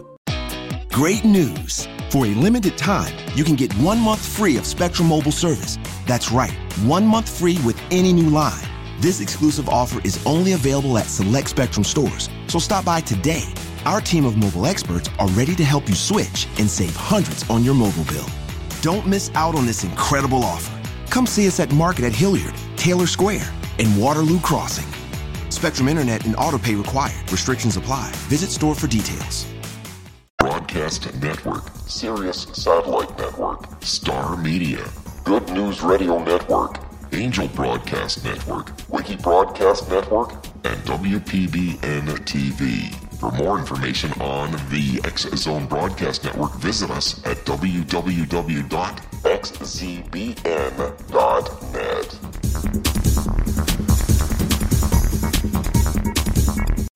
Great 0.91 1.23
news! 1.23 1.87
For 2.09 2.25
a 2.25 2.29
limited 2.29 2.75
time, 2.77 3.15
you 3.35 3.43
can 3.43 3.55
get 3.55 3.71
one 3.73 3.99
month 3.99 4.25
free 4.25 4.57
of 4.57 4.65
Spectrum 4.65 5.07
Mobile 5.07 5.31
service. 5.31 5.77
That's 6.07 6.31
right, 6.31 6.51
one 6.83 7.05
month 7.05 7.29
free 7.29 7.59
with 7.63 7.79
any 7.91 8.11
new 8.11 8.29
line. 8.31 8.59
This 8.99 9.21
exclusive 9.21 9.69
offer 9.69 10.01
is 10.03 10.23
only 10.25 10.53
available 10.53 10.97
at 10.97 11.05
select 11.05 11.49
Spectrum 11.49 11.83
stores. 11.83 12.29
So 12.47 12.59
stop 12.59 12.85
by 12.85 13.01
today 13.01 13.53
Our 13.85 14.01
team 14.01 14.25
of 14.25 14.35
mobile 14.37 14.65
experts 14.65 15.09
are 15.19 15.27
ready 15.29 15.55
to 15.55 15.63
help 15.63 15.87
you 15.87 15.95
switch 15.95 16.47
and 16.59 16.69
save 16.69 16.95
hundreds 16.95 17.49
on 17.49 17.63
your 17.63 17.73
mobile 17.73 18.03
bill. 18.05 18.25
Don't 18.81 19.07
miss 19.07 19.31
out 19.35 19.55
on 19.55 19.65
this 19.65 19.83
incredible 19.83 20.43
offer. 20.43 20.77
Come 21.09 21.25
see 21.25 21.47
us 21.47 21.59
at 21.59 21.71
Market 21.73 22.05
at 22.05 22.13
Hilliard, 22.13 22.53
Taylor 22.75 23.07
Square, 23.07 23.49
and 23.79 23.99
Waterloo 23.99 24.39
Crossing. 24.41 24.85
Spectrum 25.49 25.87
Internet 25.87 26.25
and 26.25 26.35
autopay 26.35 26.77
required. 26.77 27.31
Restrictions 27.31 27.77
apply. 27.77 28.11
Visit 28.27 28.49
store 28.49 28.75
for 28.75 28.87
details. 28.87 29.47
Broadcast 30.37 31.13
Network, 31.21 31.63
Sirius 31.87 32.43
Satellite 32.53 33.17
Network, 33.17 33.83
Star 33.83 34.37
Media, 34.37 34.85
Good 35.23 35.49
News 35.49 35.81
Radio 35.81 36.23
Network, 36.23 36.79
Angel 37.11 37.47
Broadcast 37.49 38.23
Network, 38.23 38.71
Wiki 38.89 39.15
Broadcast 39.15 39.89
Network, 39.89 40.33
and 40.63 40.77
WPBN 40.85 42.05
TV. 42.25 42.93
For 43.19 43.31
more 43.31 43.59
information 43.59 44.11
on 44.21 44.51
the 44.69 45.01
X 45.03 45.23
Zone 45.35 45.65
Broadcast 45.65 46.23
Network, 46.23 46.55
visit 46.55 46.89
us 46.91 47.25
at 47.25 47.37
www.xzbn.net. 47.45 47.79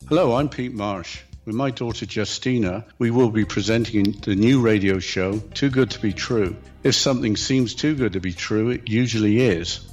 Hello, 0.08 0.36
I'm 0.36 0.50
Pete 0.50 0.74
Marsh. 0.74 1.22
With 1.46 1.56
my 1.56 1.72
daughter 1.72 2.06
Justina, 2.06 2.86
we 3.00 3.12
will 3.12 3.30
be 3.30 3.44
presenting 3.44 4.14
the 4.22 4.36
new 4.36 4.62
radio 4.62 5.00
show, 5.00 5.40
Too 5.40 5.70
Good 5.70 5.92
to 5.92 6.00
Be 6.00 6.14
True. 6.14 6.56
If 6.84 6.96
something 6.96 7.36
seems 7.36 7.76
too 7.76 7.96
good 7.96 8.14
to 8.14 8.22
be 8.22 8.32
true, 8.32 8.70
it 8.70 8.88
usually 8.88 9.42
is. 9.42 9.93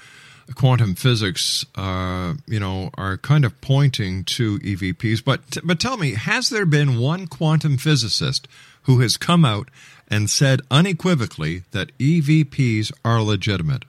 quantum 0.54 0.94
physics, 0.94 1.64
uh, 1.76 2.34
you 2.46 2.60
know, 2.60 2.90
are 2.94 3.16
kind 3.16 3.44
of 3.44 3.60
pointing 3.60 4.24
to 4.24 4.58
EVPs. 4.58 5.24
But 5.24 5.58
but 5.64 5.80
tell 5.80 5.96
me, 5.96 6.14
has 6.14 6.48
there 6.48 6.66
been 6.66 6.98
one 6.98 7.26
quantum 7.26 7.76
physicist 7.76 8.48
who 8.82 9.00
has 9.00 9.16
come 9.16 9.44
out 9.44 9.70
and 10.08 10.28
said 10.28 10.60
unequivocally 10.70 11.62
that 11.70 11.96
EVPs 11.98 12.92
are 13.04 13.22
legitimate? 13.22 13.84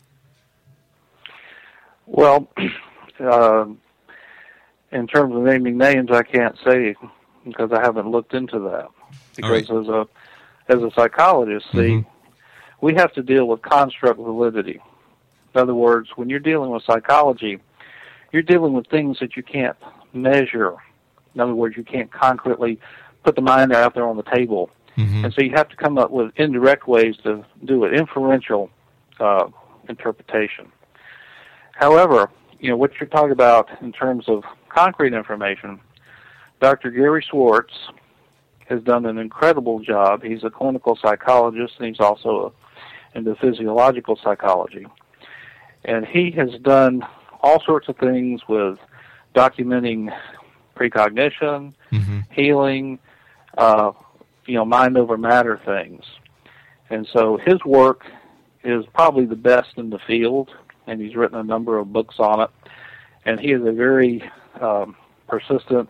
Well, 2.06 2.48
uh, 3.20 3.66
in 4.92 5.08
terms 5.08 5.36
of 5.36 5.42
naming 5.42 5.78
names, 5.78 6.12
I 6.12 6.24
can't 6.24 6.56
say 6.66 6.96
because 7.46 7.72
I 7.74 7.82
haven't 7.82 8.10
looked 8.10 8.34
into 8.34 8.60
that. 8.60 8.88
Because 9.36 9.70
right. 9.70 9.80
as 9.82 9.88
a 9.88 10.08
as 10.70 10.82
a 10.82 10.92
psychologist, 10.96 11.66
see, 11.72 11.78
Mhm. 11.78 12.06
we 12.82 12.94
have 12.96 13.12
to 13.14 13.24
deal 13.24 13.48
with 13.48 13.62
construct 13.62 14.18
validity. 14.20 14.80
In 15.54 15.62
other 15.62 15.76
words, 15.76 16.10
when 16.16 16.30
you're 16.30 16.40
dealing 16.40 16.72
with 16.72 16.84
psychology, 16.84 17.60
you're 18.32 18.42
dealing 18.42 18.74
with 18.74 18.88
things 18.88 19.20
that 19.20 19.38
you 19.38 19.44
can't 19.44 19.78
measure. 20.14 20.76
In 21.36 21.42
other 21.42 21.54
words, 21.54 21.78
you 21.78 21.84
can't 21.84 22.12
concretely 22.12 22.80
put 23.24 23.36
the 23.36 23.42
mind 23.42 23.72
out 23.72 23.94
there 23.94 24.08
on 24.08 24.18
the 24.18 24.24
table. 24.24 24.70
Mm-hmm. 24.98 25.26
And 25.26 25.34
so 25.34 25.42
you 25.42 25.52
have 25.52 25.70
to 25.70 25.76
come 25.76 25.98
up 25.98 26.12
with 26.12 26.32
indirect 26.36 26.88
ways 26.88 27.16
to 27.24 27.46
do 27.66 27.84
it, 27.86 27.94
inferential 27.94 28.70
uh, 29.20 29.48
interpretation. 29.90 30.72
However, 31.74 32.30
you 32.60 32.70
know, 32.70 32.78
what 32.78 32.92
you're 33.00 33.10
talking 33.10 33.32
about 33.32 33.70
in 33.82 33.92
terms 33.92 34.26
of 34.28 34.44
concrete 34.70 35.14
information, 35.14 35.80
Dr. 36.60 36.92
Gary 36.92 37.26
Schwartz 37.28 37.74
has 38.70 38.82
done 38.84 39.06
an 39.06 39.18
incredible 39.18 39.80
job. 39.80 40.24
He's 40.24 40.44
a 40.44 40.50
clinical 40.50 40.98
psychologist 41.02 41.74
and 41.80 41.88
he's 41.88 42.00
also 42.00 42.54
a, 43.16 43.18
into 43.18 43.36
physiological 43.36 44.18
psychology. 44.24 44.86
And 45.86 46.06
he 46.06 46.32
has 46.32 46.52
done 46.62 47.06
all 47.42 47.62
sorts 47.64 47.90
of 47.90 47.98
things 47.98 48.42
with 48.48 48.80
documenting 49.36 50.16
precognition, 50.76 51.74
Mm-hmm. 51.92 52.20
healing, 52.32 53.00
uh, 53.58 53.92
you 54.48 54.56
know, 54.56 54.66
mind 54.66 54.98
over 54.98 55.18
matter 55.18 55.60
things. 55.64 56.04
And 56.90 57.08
so 57.14 57.38
his 57.38 57.64
work 57.66 58.06
is 58.64 58.86
probably 58.94 59.26
the 59.26 59.36
best 59.36 59.78
in 59.78 59.90
the 59.90 60.00
field, 60.00 60.50
and 60.88 61.00
he's 61.00 61.16
written 61.16 61.38
a 61.38 61.44
number 61.44 61.78
of 61.78 61.94
books 61.94 62.16
on 62.18 62.42
it. 62.42 62.50
And 63.26 63.40
he 63.40 63.52
is 63.52 63.62
a 63.66 63.72
very 63.72 64.24
um, 64.60 64.96
persistent 65.28 65.90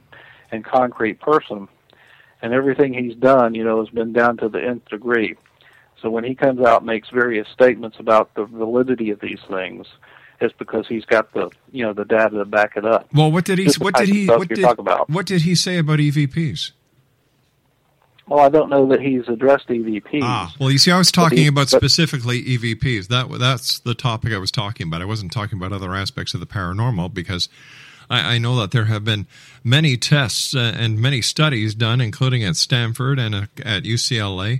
and 0.51 0.63
concrete 0.65 1.19
person, 1.19 1.67
and 2.41 2.53
everything 2.53 2.93
he's 2.93 3.15
done, 3.15 3.55
you 3.55 3.63
know, 3.63 3.79
has 3.79 3.89
been 3.89 4.11
down 4.13 4.37
to 4.37 4.49
the 4.49 4.61
nth 4.61 4.85
degree. 4.89 5.35
So 6.03 6.09
when 6.09 6.25
he 6.25 6.35
comes 6.35 6.59
out 6.59 6.81
and 6.81 6.85
makes 6.85 7.09
various 7.09 7.47
statements 7.47 7.97
about 7.97 8.35
the 8.35 8.43
validity 8.43 9.09
of 9.09 9.21
these 9.21 9.39
things, 9.49 9.87
it's 10.41 10.53
because 10.59 10.85
he's 10.85 11.05
got 11.05 11.31
the 11.33 11.49
you 11.71 11.85
know 11.85 11.93
the 11.93 12.03
data 12.03 12.37
to 12.37 12.45
back 12.45 12.73
it 12.75 12.85
up. 12.85 13.07
Well, 13.13 13.31
what 13.31 13.45
did 13.45 13.57
he? 13.57 13.69
What 13.77 13.95
did 13.95 14.09
he? 14.09 14.27
What 14.27 14.49
did? 14.49 14.65
What 15.07 15.25
did 15.25 15.43
he 15.43 15.55
say 15.55 15.77
about 15.77 15.99
EVPs? 15.99 16.71
Well, 18.27 18.39
I 18.41 18.49
don't 18.49 18.69
know 18.69 18.87
that 18.87 19.01
he's 19.01 19.27
addressed 19.29 19.67
EVPs. 19.67 20.21
Ah, 20.23 20.53
well, 20.59 20.71
you 20.71 20.77
see, 20.77 20.91
I 20.91 20.97
was 20.97 21.11
talking 21.11 21.39
he- 21.39 21.47
about 21.47 21.71
but- 21.71 21.77
specifically 21.77 22.43
EVPs. 22.43 23.07
That 23.07 23.29
that's 23.39 23.79
the 23.79 23.95
topic 23.95 24.33
I 24.33 24.37
was 24.37 24.51
talking 24.51 24.87
about. 24.87 25.01
I 25.01 25.05
wasn't 25.05 25.31
talking 25.31 25.57
about 25.57 25.71
other 25.71 25.95
aspects 25.95 26.33
of 26.33 26.41
the 26.41 26.45
paranormal 26.45 27.13
because 27.13 27.47
I, 28.09 28.35
I 28.35 28.37
know 28.37 28.57
that 28.59 28.71
there 28.71 28.85
have 28.85 29.05
been 29.05 29.25
many 29.63 29.95
tests 29.95 30.53
uh, 30.53 30.73
and 30.75 30.99
many 30.99 31.21
studies 31.21 31.73
done, 31.75 32.01
including 32.01 32.43
at 32.43 32.57
Stanford 32.57 33.19
and 33.19 33.35
uh, 33.35 33.45
at 33.63 33.83
UCLA, 33.83 34.59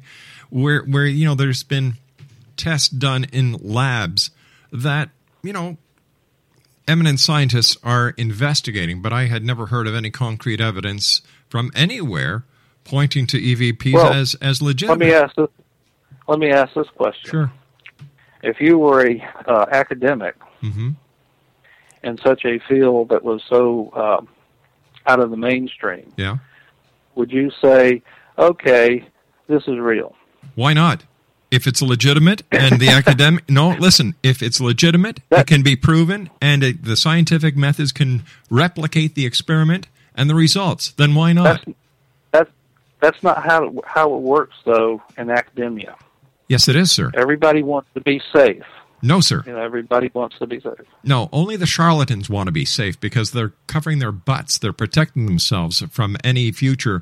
where 0.53 0.83
where 0.83 1.05
you 1.05 1.25
know 1.25 1.33
there's 1.35 1.63
been 1.63 1.95
tests 2.57 2.87
done 2.89 3.25
in 3.33 3.53
labs 3.53 4.29
that 4.71 5.09
you 5.41 5.51
know 5.51 5.77
eminent 6.87 7.19
scientists 7.19 7.75
are 7.83 8.09
investigating, 8.17 9.01
but 9.01 9.11
I 9.11 9.25
had 9.25 9.43
never 9.43 9.67
heard 9.67 9.87
of 9.87 9.95
any 9.95 10.11
concrete 10.11 10.61
evidence 10.61 11.21
from 11.49 11.71
anywhere 11.75 12.43
pointing 12.83 13.25
to 13.27 13.37
EVPs 13.39 13.93
Well, 13.93 14.13
as 14.13 14.35
as 14.35 14.61
Let 14.61 14.67
legitimate. 14.67 14.99
me 14.99 15.13
ask 15.13 15.35
this. 15.35 15.47
Let 16.27 16.39
me 16.39 16.51
ask 16.51 16.73
this 16.75 16.87
question. 16.95 17.31
Sure. 17.31 17.51
If 18.43 18.59
you 18.61 18.77
were 18.77 19.07
a 19.07 19.21
uh, 19.47 19.65
academic 19.71 20.35
hmm 20.61 20.91
in 22.03 22.17
such 22.17 22.43
a 22.43 22.59
field 22.67 23.09
that 23.09 23.23
was 23.23 23.41
so 23.49 23.89
um, 23.95 24.27
out 25.07 25.21
of 25.21 25.29
the 25.31 25.37
mainstream, 25.37 26.11
Yeah. 26.17 26.37
would 27.15 27.31
you 27.31 27.49
say, 27.63 28.01
"Okay, 28.37 29.07
this 29.47 29.63
is 29.67 29.79
real"? 29.79 30.13
Why 30.55 30.73
not? 30.73 31.03
If 31.51 31.67
it's 31.67 31.81
legitimate 31.81 32.41
and 32.51 32.79
the 32.79 32.87
academic, 32.99 33.47
no, 33.49 33.69
listen, 33.71 34.15
if 34.23 34.41
it's 34.41 34.59
legitimate, 34.59 35.19
it 35.31 35.45
can 35.45 35.61
be 35.61 35.75
proven 35.75 36.29
and 36.41 36.63
it, 36.63 36.83
the 36.83 36.95
scientific 36.97 37.55
methods 37.55 37.91
can 37.91 38.23
replicate 38.49 39.13
the 39.15 39.25
experiment 39.25 39.87
and 40.15 40.29
the 40.29 40.35
results, 40.35 40.91
then 40.93 41.13
why 41.15 41.33
not? 41.33 41.63
That's 42.31 42.49
that's 42.99 43.21
not 43.21 43.43
how 43.43 43.65
it, 43.65 43.73
how 43.85 44.13
it 44.15 44.21
works 44.21 44.55
though 44.65 45.01
in 45.17 45.29
academia. 45.29 45.95
yes, 46.47 46.67
it 46.67 46.75
is, 46.75 46.91
sir. 46.91 47.11
Everybody 47.15 47.61
wants 47.61 47.89
to 47.95 48.01
be 48.01 48.21
safe. 48.33 48.63
No, 49.01 49.19
sir. 49.19 49.43
You 49.45 49.51
know, 49.51 49.59
everybody 49.61 50.09
wants 50.13 50.39
to 50.39 50.47
be 50.47 50.61
safe. 50.61 50.79
No, 51.03 51.27
only 51.33 51.57
the 51.57 51.65
charlatans 51.65 52.29
want 52.29 52.47
to 52.47 52.53
be 52.53 52.63
safe 52.63 52.97
because 53.01 53.31
they're 53.31 53.51
covering 53.67 53.99
their 53.99 54.13
butts. 54.13 54.57
They're 54.57 54.71
protecting 54.71 55.25
themselves 55.25 55.81
from 55.91 56.15
any 56.23 56.53
future, 56.53 57.01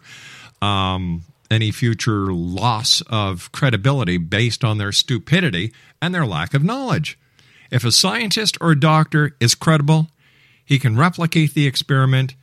um, 0.64 1.22
any 1.52 1.72
future 1.72 2.32
loss 2.32 3.02
of 3.10 3.52
credibility 3.52 4.18
based 4.18 4.64
on 4.64 4.78
their 4.78 4.92
stupidity 4.92 5.74
and 6.02 6.14
their 6.14 6.26
lack 6.26 6.54
of 6.54 6.64
knowledge. 6.64 7.18
If 7.70 7.84
a 7.86 7.92
scientist 7.92 8.58
or 8.60 8.72
a 8.72 8.80
doctor 8.80 9.36
is 9.40 9.56
credible, 9.56 10.10
he 10.66 10.80
can 10.80 10.98
replicate 10.98 11.54
the 11.54 11.68
experiment. 11.68 12.36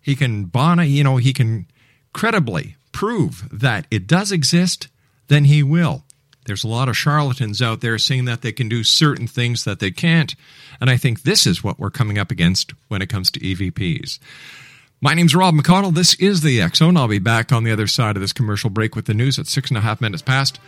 He 0.00 0.14
can 0.16 0.44
bona, 0.44 0.84
you 0.84 1.04
know, 1.04 1.16
he 1.16 1.32
can 1.32 1.66
credibly 2.12 2.76
prove 2.92 3.48
that 3.52 3.86
it 3.90 4.06
does 4.06 4.32
exist. 4.32 4.88
Then 5.28 5.44
he 5.44 5.62
will. 5.62 6.04
There's 6.46 6.64
a 6.64 6.68
lot 6.68 6.88
of 6.88 6.96
charlatans 6.96 7.60
out 7.60 7.82
there 7.82 7.98
saying 7.98 8.24
that 8.24 8.40
they 8.40 8.52
can 8.52 8.70
do 8.70 8.82
certain 8.82 9.26
things 9.26 9.64
that 9.64 9.80
they 9.80 9.90
can't. 9.90 10.34
And 10.80 10.88
I 10.88 10.96
think 10.96 11.22
this 11.22 11.46
is 11.46 11.62
what 11.62 11.78
we're 11.78 11.90
coming 11.90 12.18
up 12.18 12.30
against 12.30 12.72
when 12.88 13.02
it 13.02 13.10
comes 13.10 13.30
to 13.32 13.40
EVPs. 13.40 14.18
My 15.00 15.14
name's 15.14 15.32
Rob 15.32 15.54
McConnell. 15.54 15.94
This 15.94 16.14
is 16.14 16.40
the 16.40 16.60
Zone. 16.74 16.96
I'll 16.96 17.06
be 17.06 17.20
back 17.20 17.52
on 17.52 17.62
the 17.62 17.70
other 17.70 17.86
side 17.86 18.16
of 18.16 18.20
this 18.20 18.32
commercial 18.32 18.68
break 18.68 18.96
with 18.96 19.04
the 19.04 19.14
news 19.14 19.38
at 19.38 19.46
six 19.46 19.70
and 19.70 19.78
a 19.78 19.80
half 19.80 20.00
minutes 20.00 20.22
past 20.22 20.58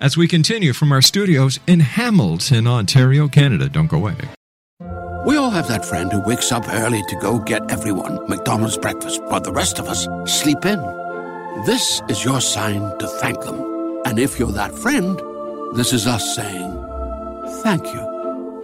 as 0.00 0.16
we 0.16 0.28
continue 0.28 0.72
from 0.72 0.92
our 0.92 1.02
studios 1.02 1.58
in 1.66 1.80
Hamilton, 1.80 2.68
Ontario, 2.68 3.26
Canada. 3.26 3.68
Don't 3.68 3.88
go 3.88 3.96
away. 3.96 4.14
We 5.26 5.36
all 5.36 5.50
have 5.50 5.66
that 5.66 5.84
friend 5.84 6.12
who 6.12 6.20
wakes 6.20 6.52
up 6.52 6.68
early 6.68 7.02
to 7.08 7.16
go 7.16 7.40
get 7.40 7.68
everyone 7.68 8.28
McDonald's 8.28 8.78
breakfast, 8.78 9.20
while 9.24 9.40
the 9.40 9.52
rest 9.52 9.80
of 9.80 9.88
us 9.88 10.06
sleep 10.24 10.64
in. 10.64 10.78
This 11.66 12.00
is 12.08 12.24
your 12.24 12.40
sign 12.40 12.96
to 12.98 13.08
thank 13.08 13.40
them. 13.40 13.60
And 14.04 14.20
if 14.20 14.38
you're 14.38 14.52
that 14.52 14.72
friend, 14.72 15.20
this 15.74 15.92
is 15.92 16.06
us 16.06 16.36
saying 16.36 16.70
thank 17.64 17.84
you. 17.92 18.09